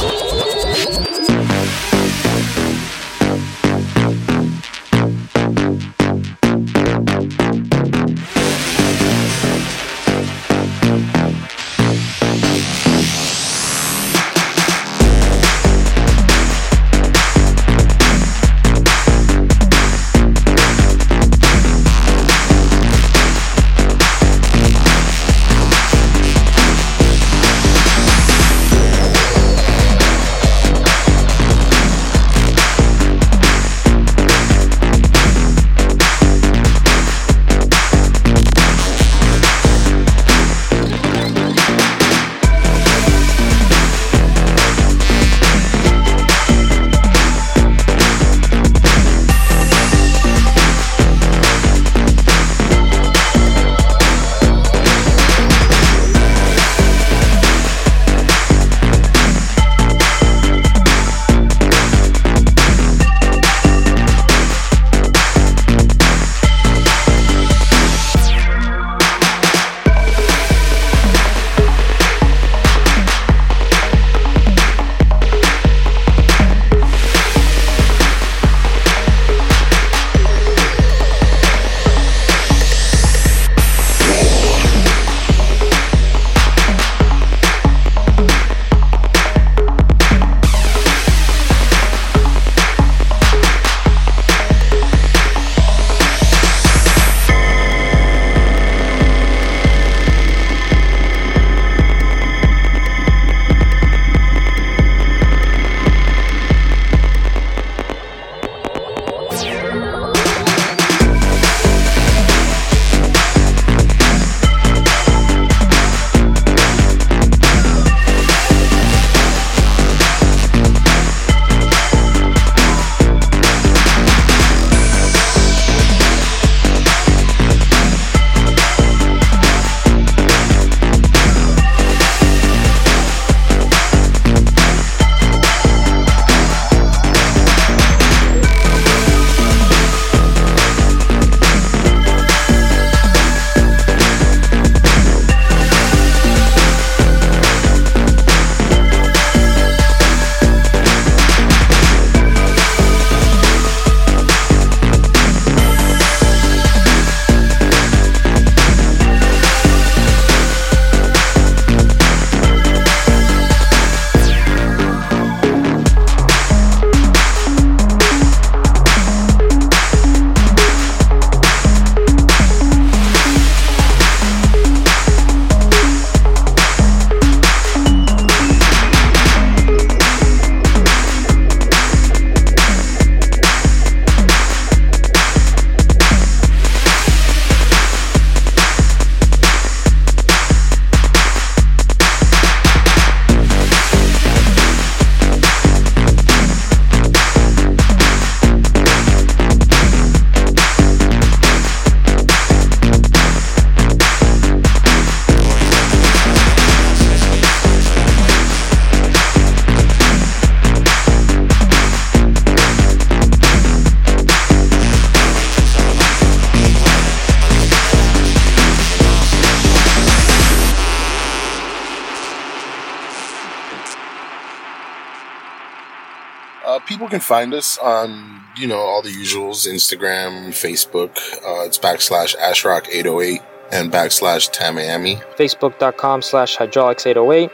[227.31, 231.11] Find us on, you know, all the usuals Instagram, Facebook.
[231.37, 233.41] Uh, it's backslash ashrock808
[233.71, 235.23] and backslash tamiami.
[235.37, 237.49] Facebook.com slash hydraulix808,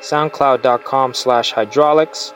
[0.00, 2.34] SoundCloud.com slash hydraulix,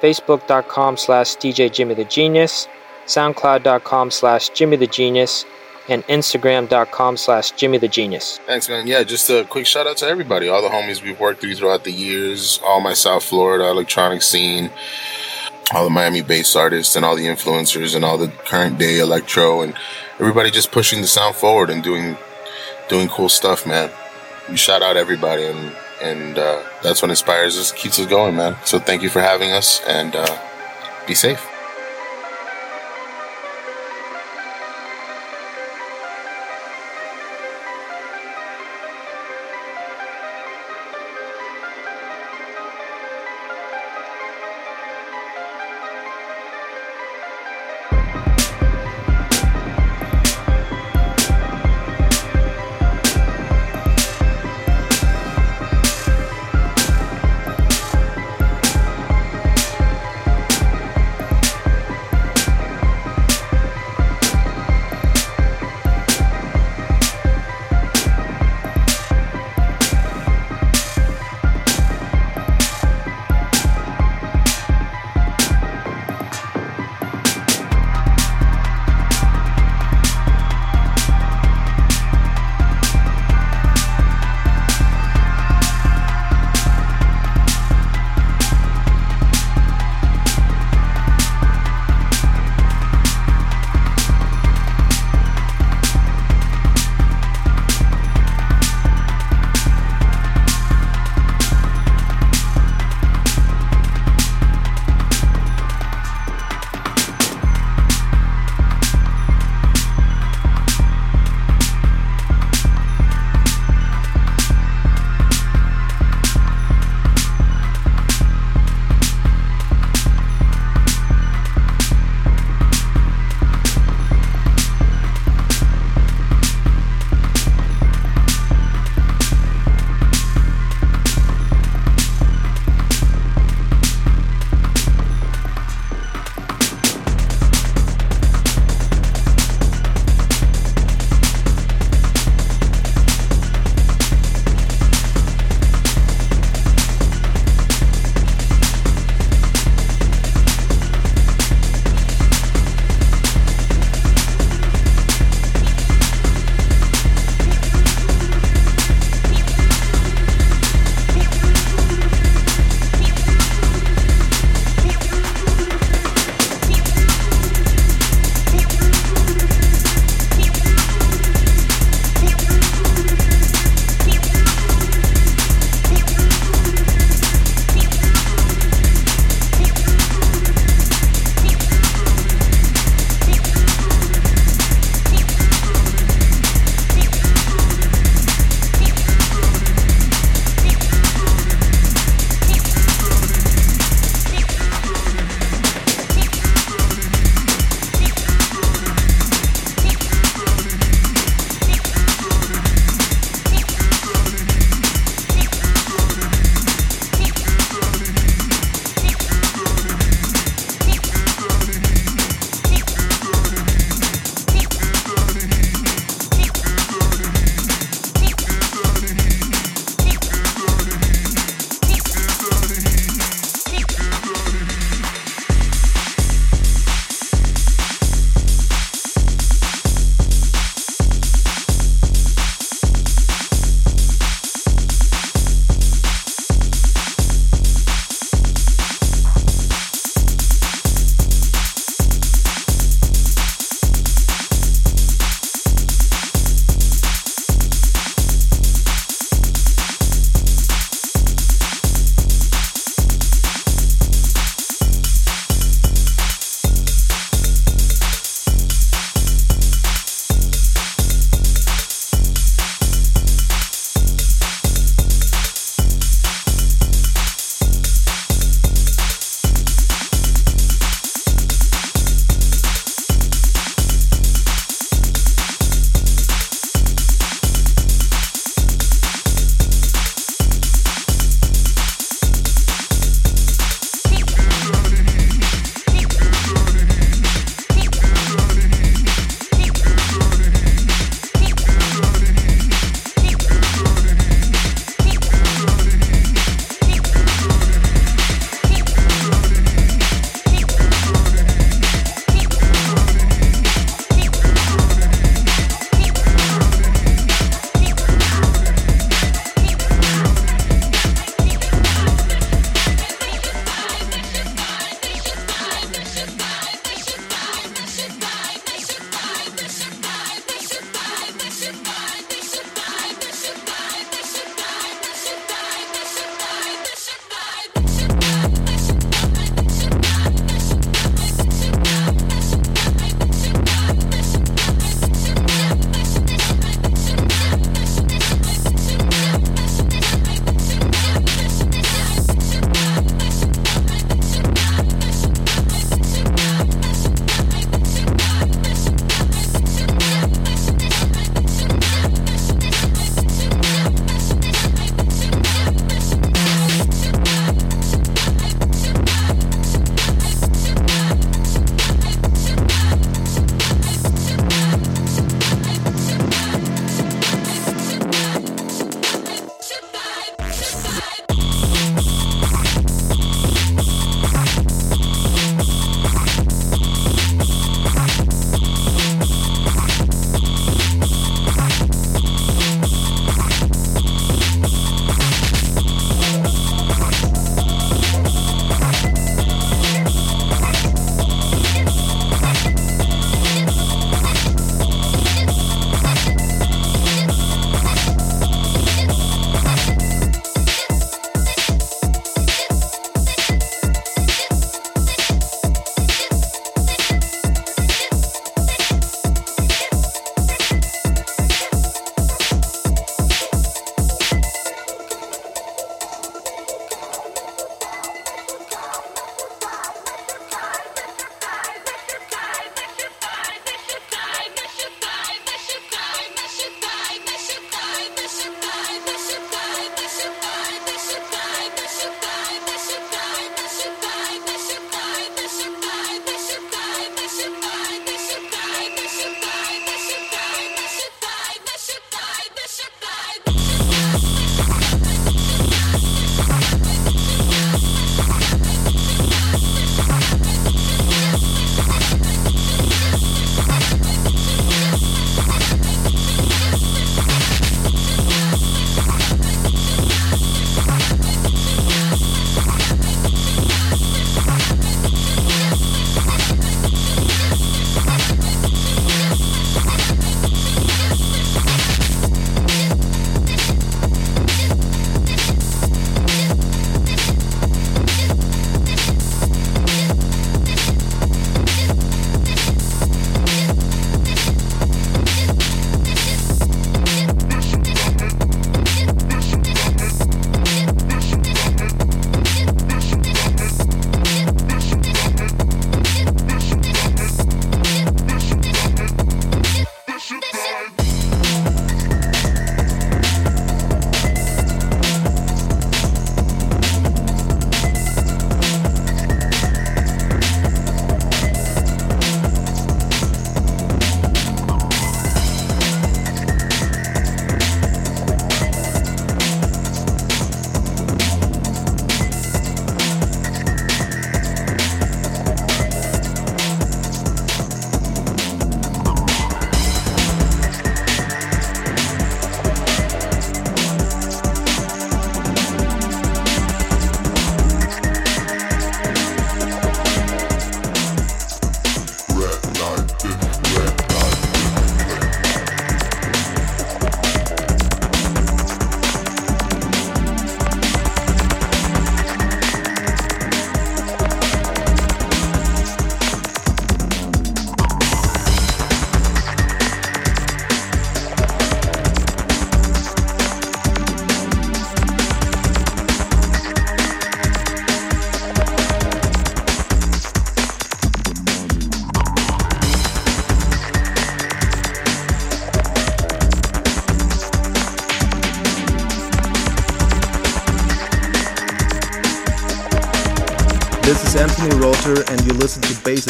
[0.00, 2.66] Facebook.com slash DJ Jimi the Genius,
[3.04, 5.44] SoundCloud.com slash Jimi the Genius,
[5.90, 8.38] and Instagram.com slash Jimi the Genius.
[8.46, 8.86] Thanks, man.
[8.86, 11.84] Yeah, just a quick shout out to everybody, all the homies we've worked through throughout
[11.84, 14.70] the years, all my South Florida electronic scene,
[15.72, 19.62] all the Miami based artists, and all the influencers, and all the current day electro,
[19.62, 19.74] and
[20.18, 22.16] everybody just pushing the sound forward and doing
[22.88, 23.90] doing cool stuff, man.
[24.48, 25.72] We shout out everybody, and
[26.02, 28.56] and uh, that's what inspires us, keeps us going, man.
[28.64, 30.38] So thank you for having us, and uh,
[31.06, 31.57] be safe.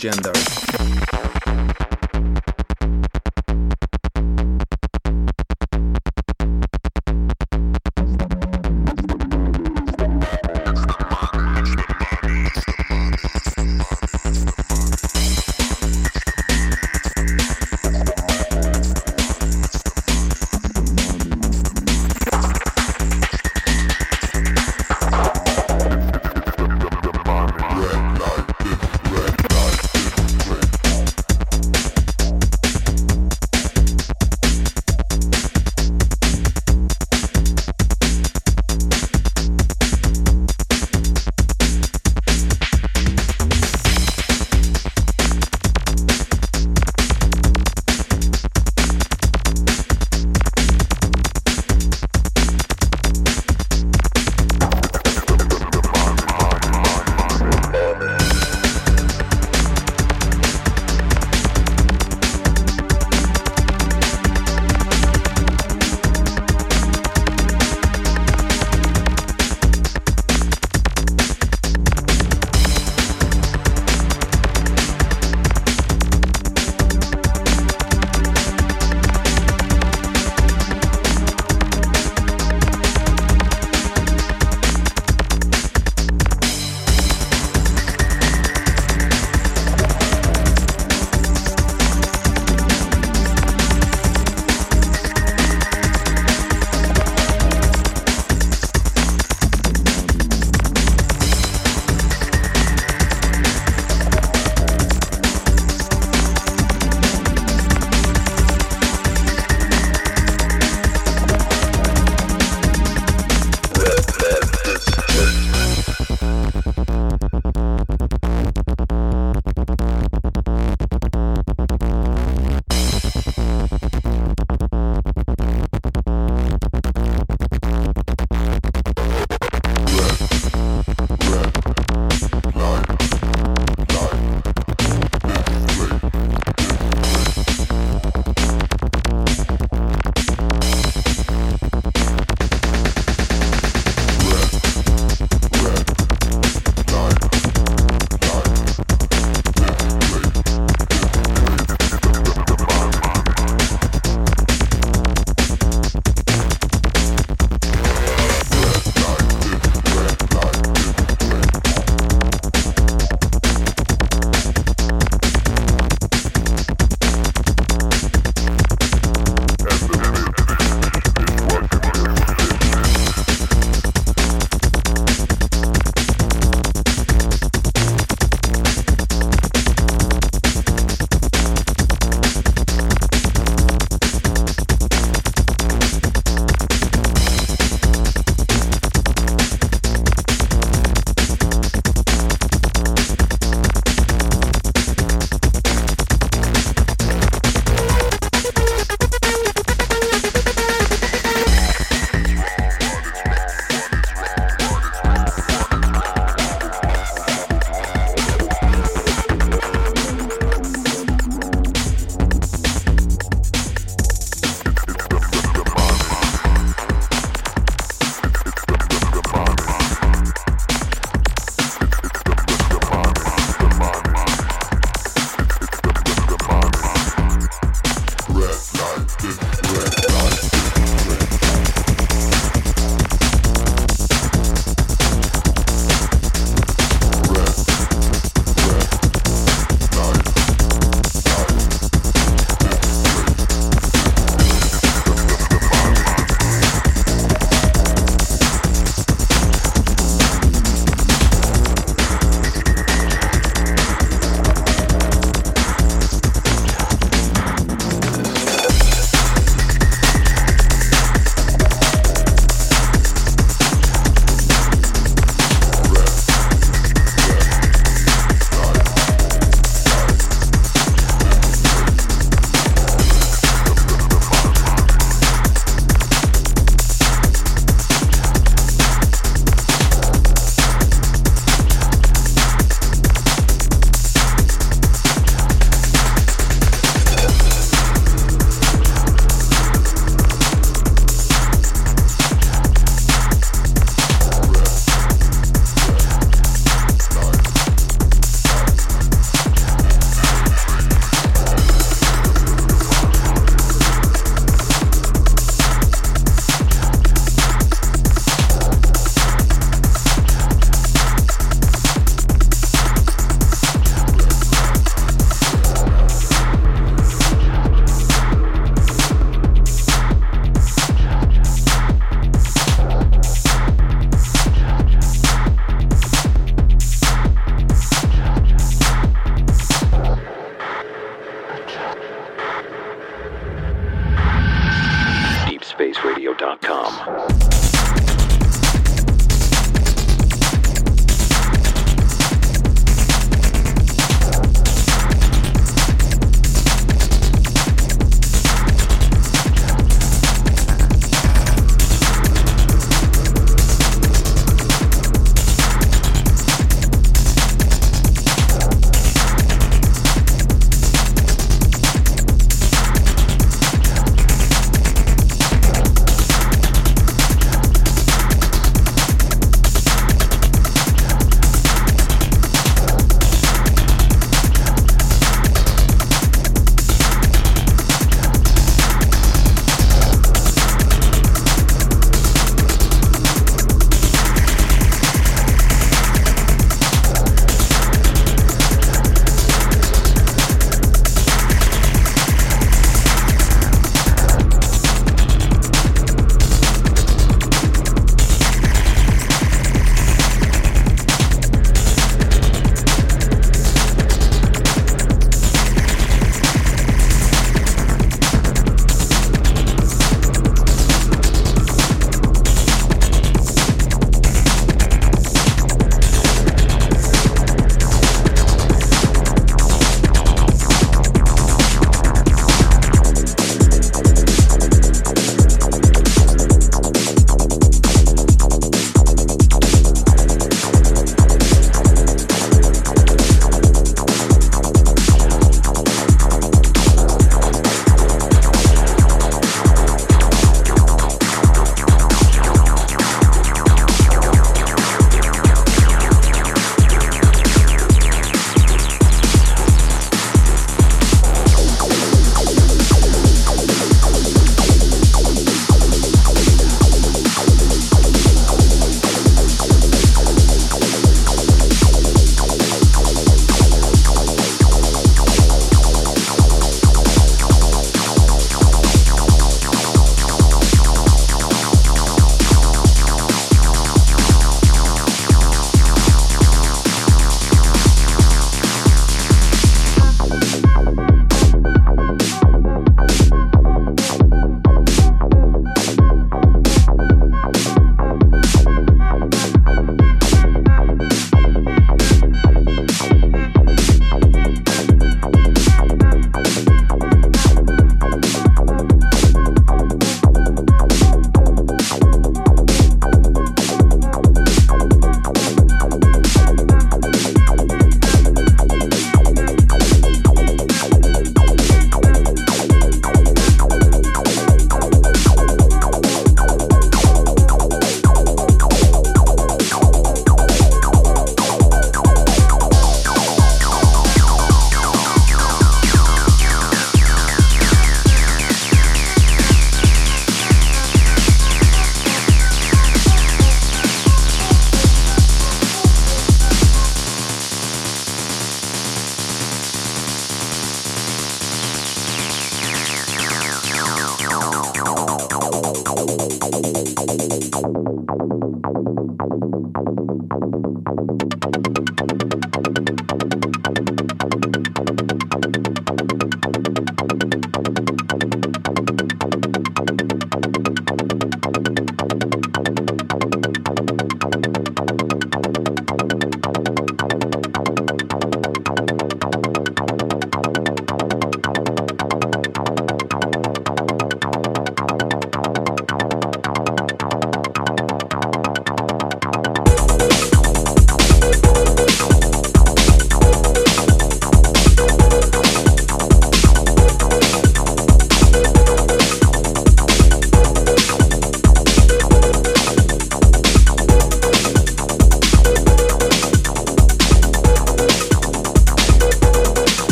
[0.00, 0.39] To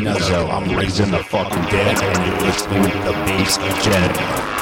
[0.00, 0.50] Nuzzo.
[0.50, 4.53] I'm raising the fucking dead, and you're listening to the bass agenda.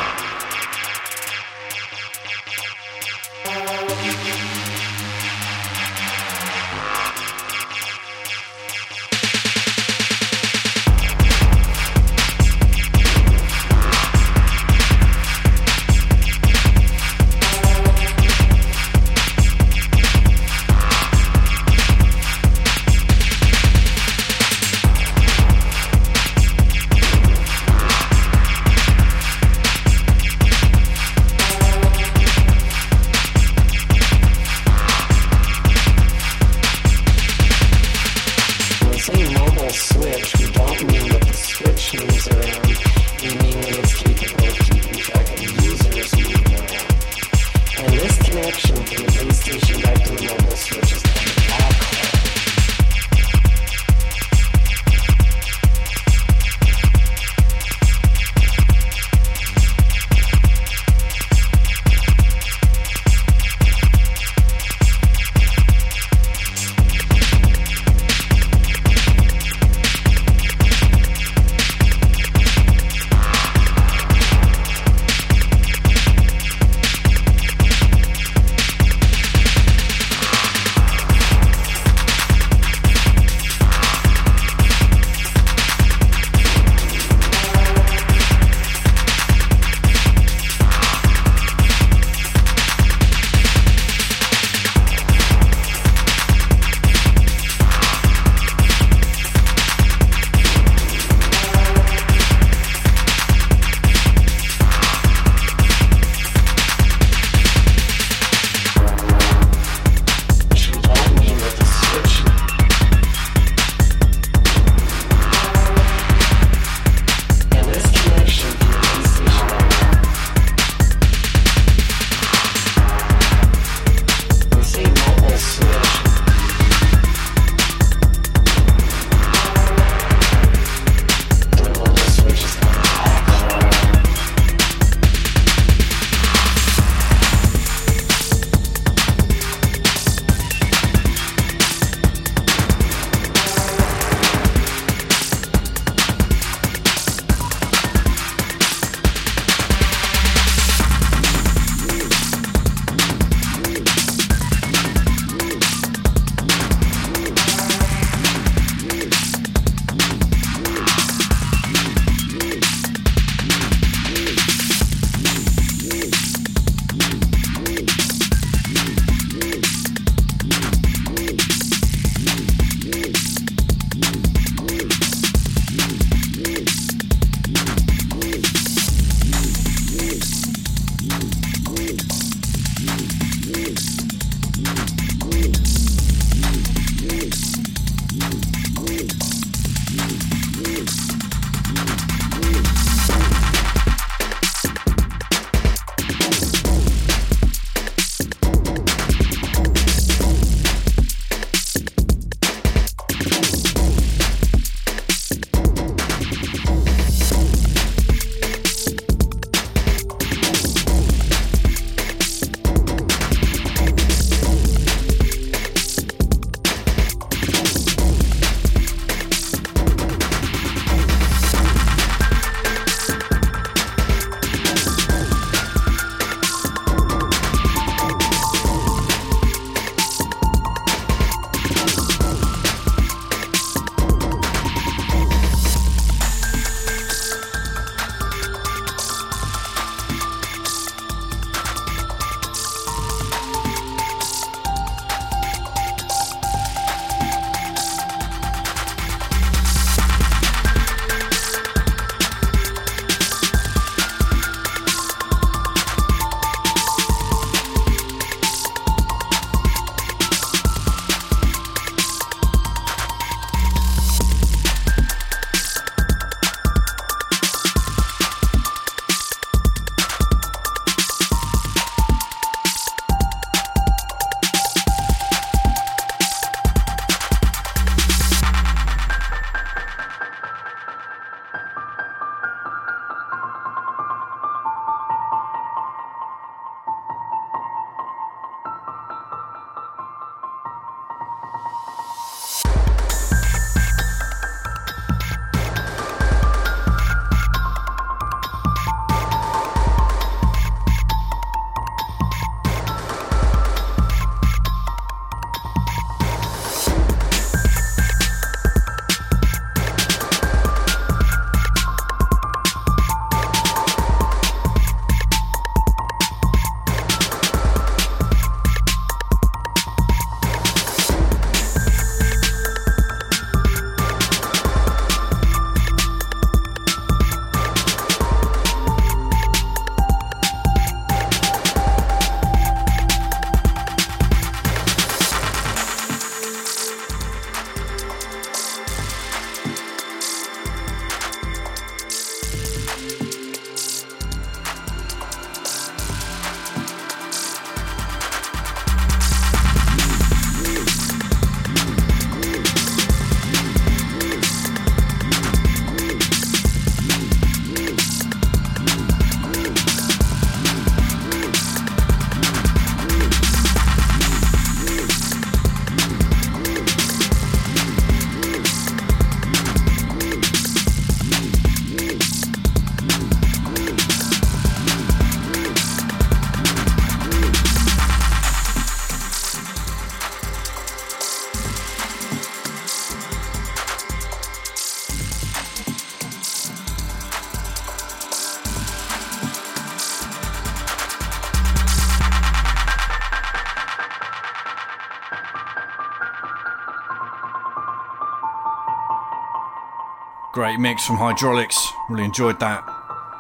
[400.63, 401.75] Great mix from Hydraulix.
[402.09, 402.85] Really enjoyed that.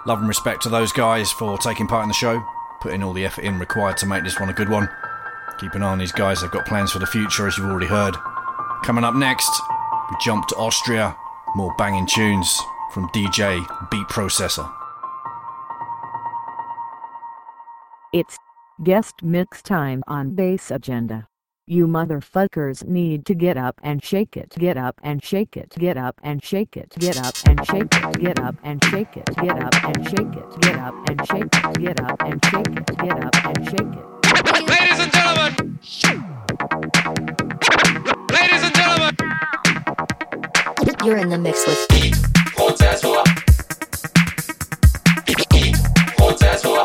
[0.07, 2.44] Love and respect to those guys for taking part in the show,
[2.81, 4.89] putting all the effort in required to make this one a good one.
[5.61, 7.86] Keep an eye on these guys, they've got plans for the future, as you've already
[7.86, 8.16] heard.
[8.82, 9.49] Coming up next,
[10.11, 11.16] we jump to Austria.
[11.55, 12.61] More banging tunes
[12.93, 14.69] from DJ Beatprozessor.
[18.12, 18.36] It's
[18.82, 21.28] guest mix time on Bass Agenda.
[21.64, 25.97] You motherfuckers need to get up and shake it, get up and shake it, get
[25.97, 29.60] up and shake it, get up and shake it, get up and shake it, get
[29.60, 33.24] up and shake it, get up and shake it, get up and shake it, get
[33.24, 34.05] up and shake it.
[34.68, 35.78] Ladies and gentlemen.
[38.32, 39.16] Ladies and gentlemen.
[41.05, 41.86] You're in the mix with
[42.56, 43.22] Prozessor.
[46.18, 46.84] Prozessor.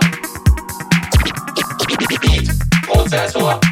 [2.85, 3.66] Prozessor.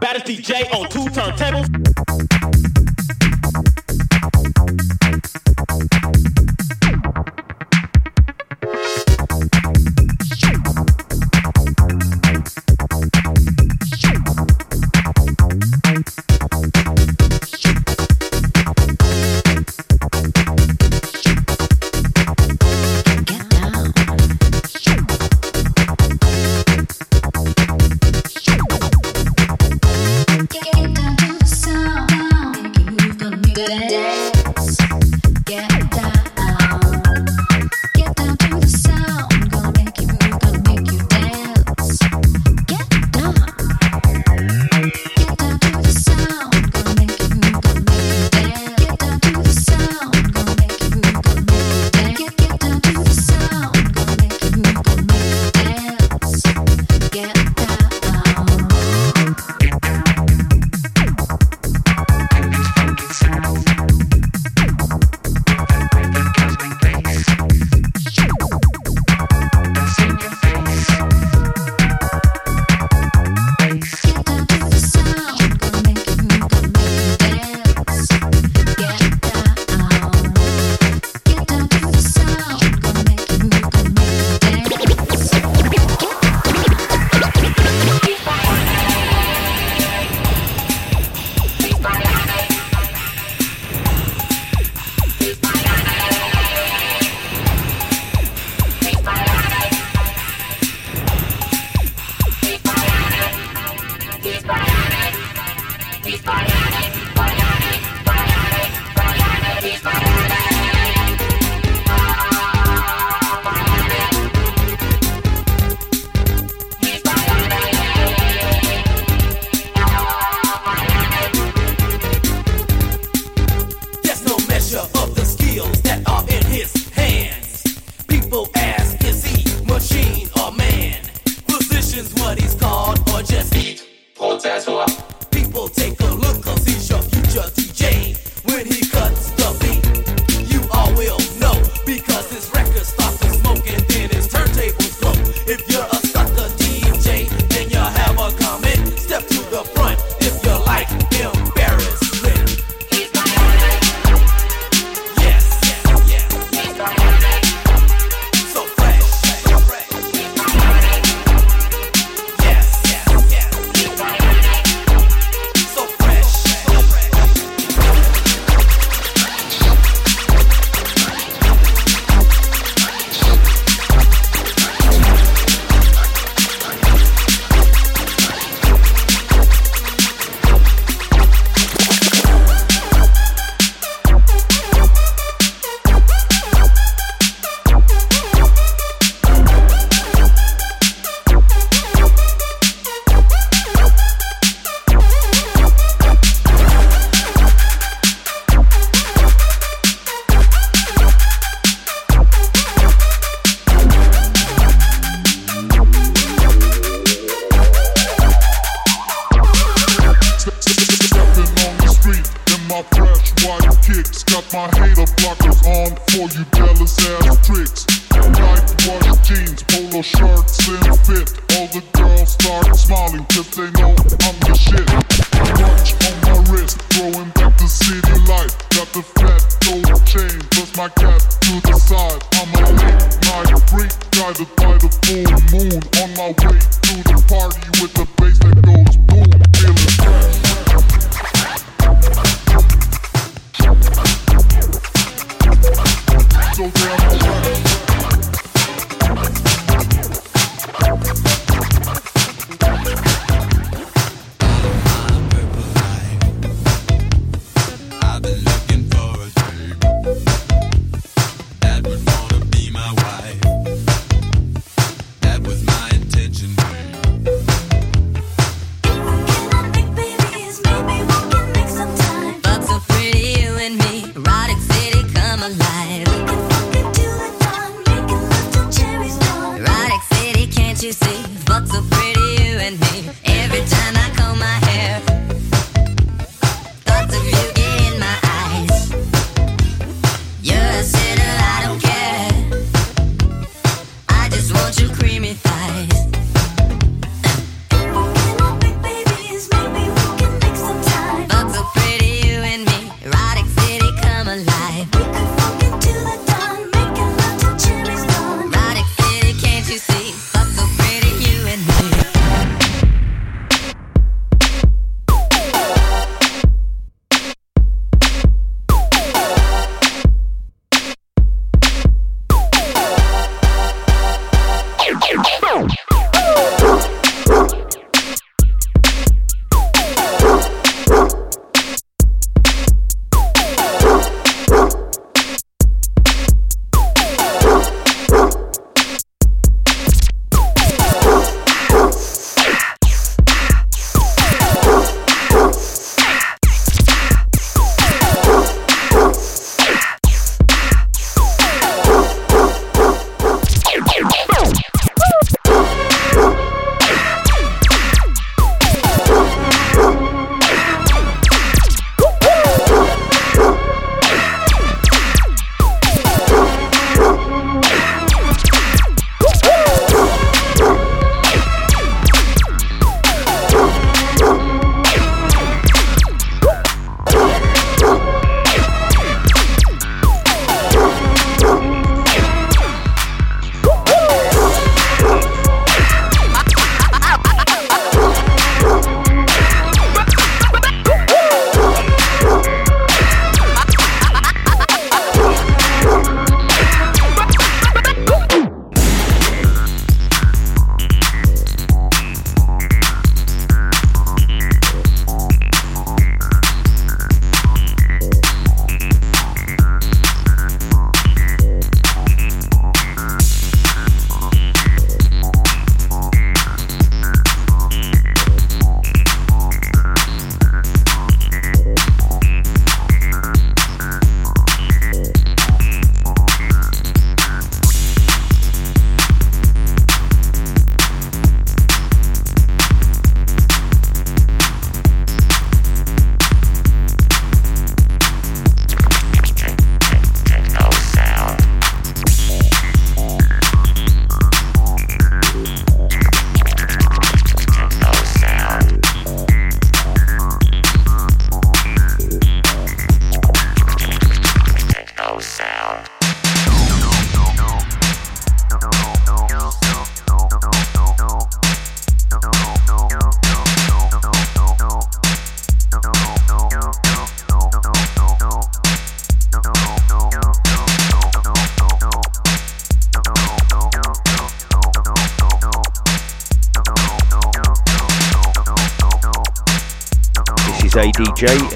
[0.00, 1.73] Baddest DJ on two turntables.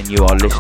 [0.09, 0.58] You are listening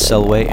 [0.00, 0.49] Selway,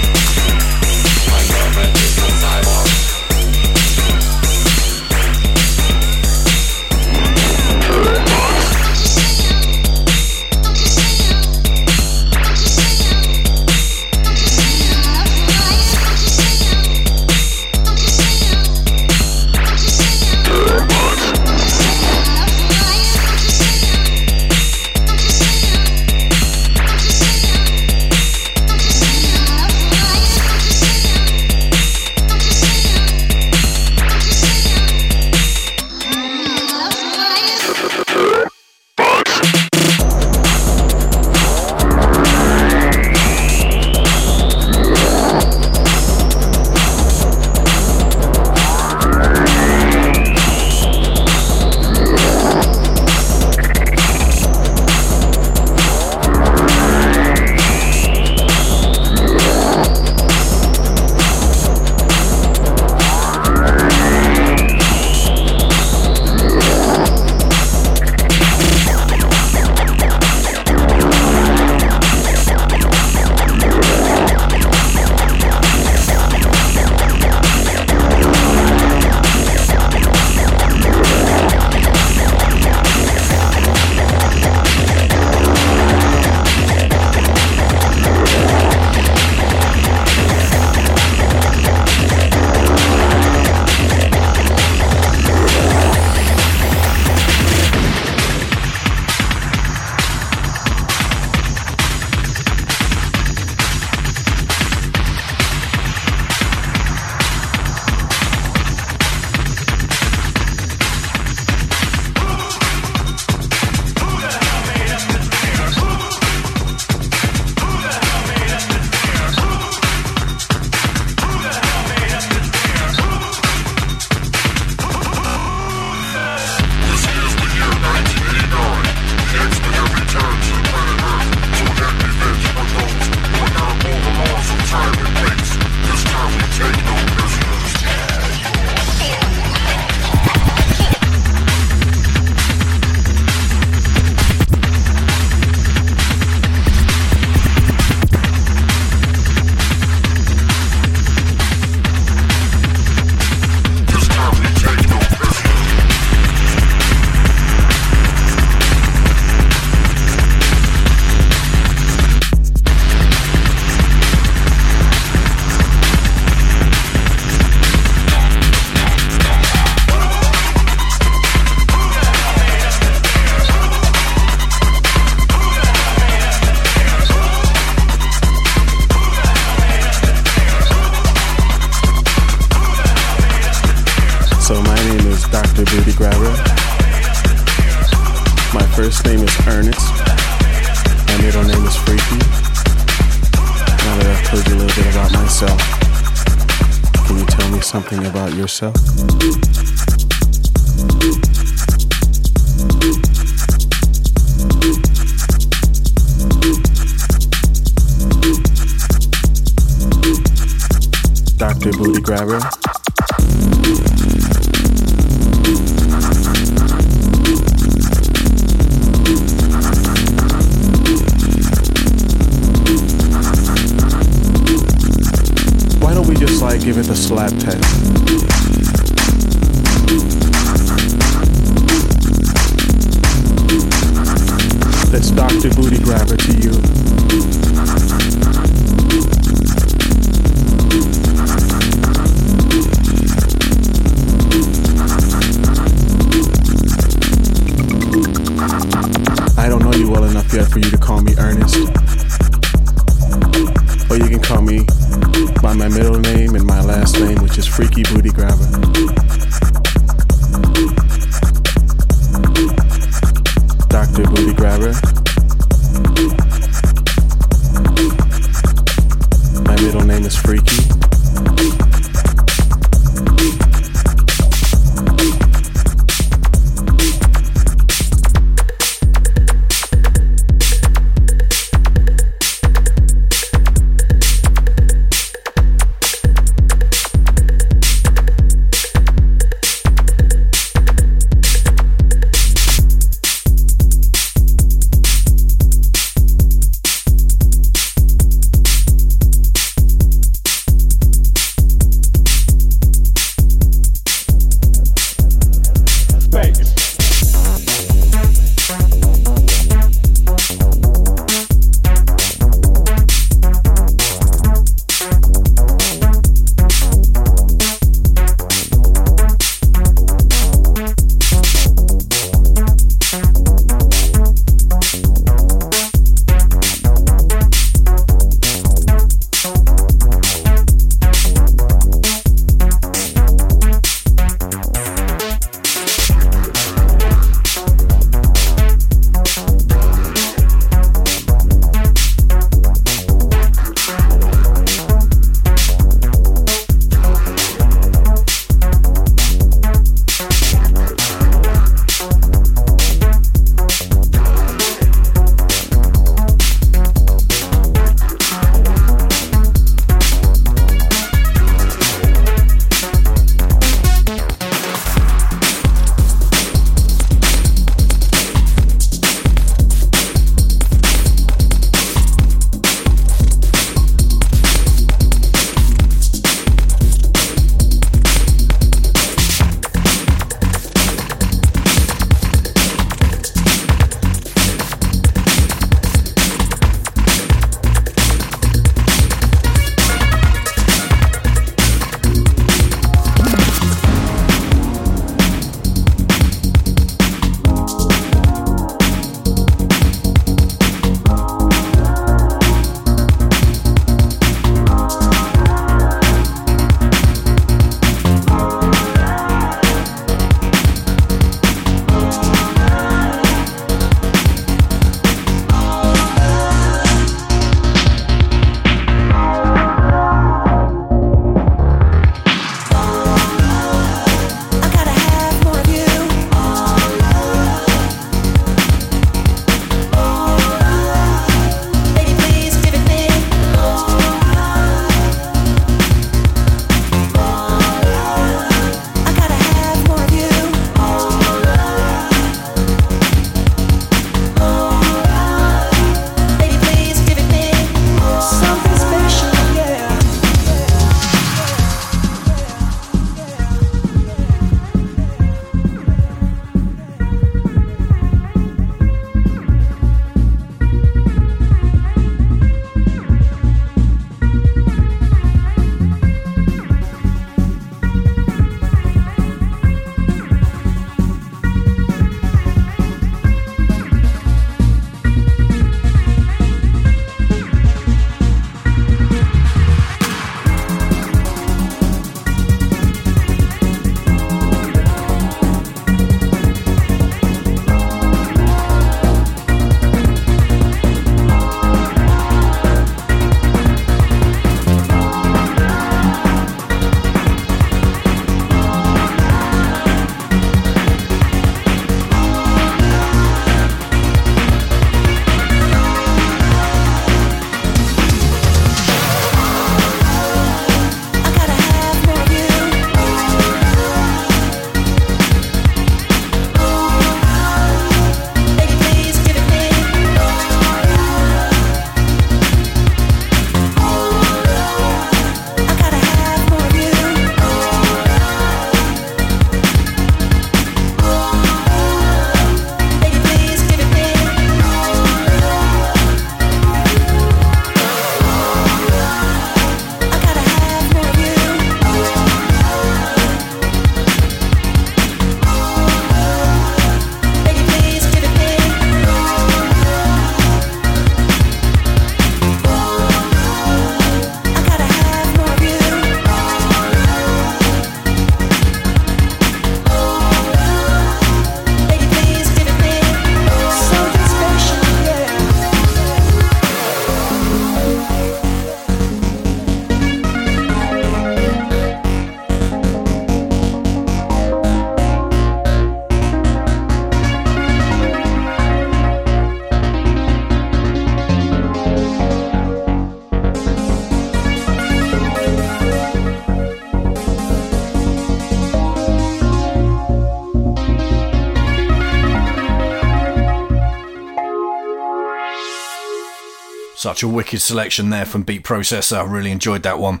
[596.88, 598.96] Such a wicked selection there from Beatprozessor.
[598.96, 600.00] I really enjoyed that one.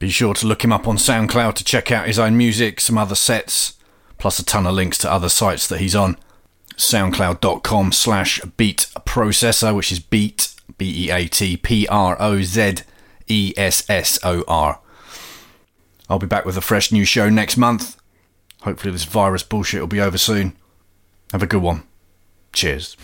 [0.00, 2.98] Be sure to look him up on SoundCloud to check out his own music, some
[2.98, 3.74] other sets,
[4.18, 6.16] plus a ton of links to other sites that he's on.
[6.76, 12.78] SoundCloud.com slash Beat Processor, which is Beat, B E A T P R O Z
[13.28, 14.80] E S S O R.
[16.08, 17.96] I'll be back with a fresh new show next month.
[18.62, 20.56] Hopefully, this virus bullshit will be over soon.
[21.30, 21.84] Have a good one.
[22.52, 22.96] Cheers.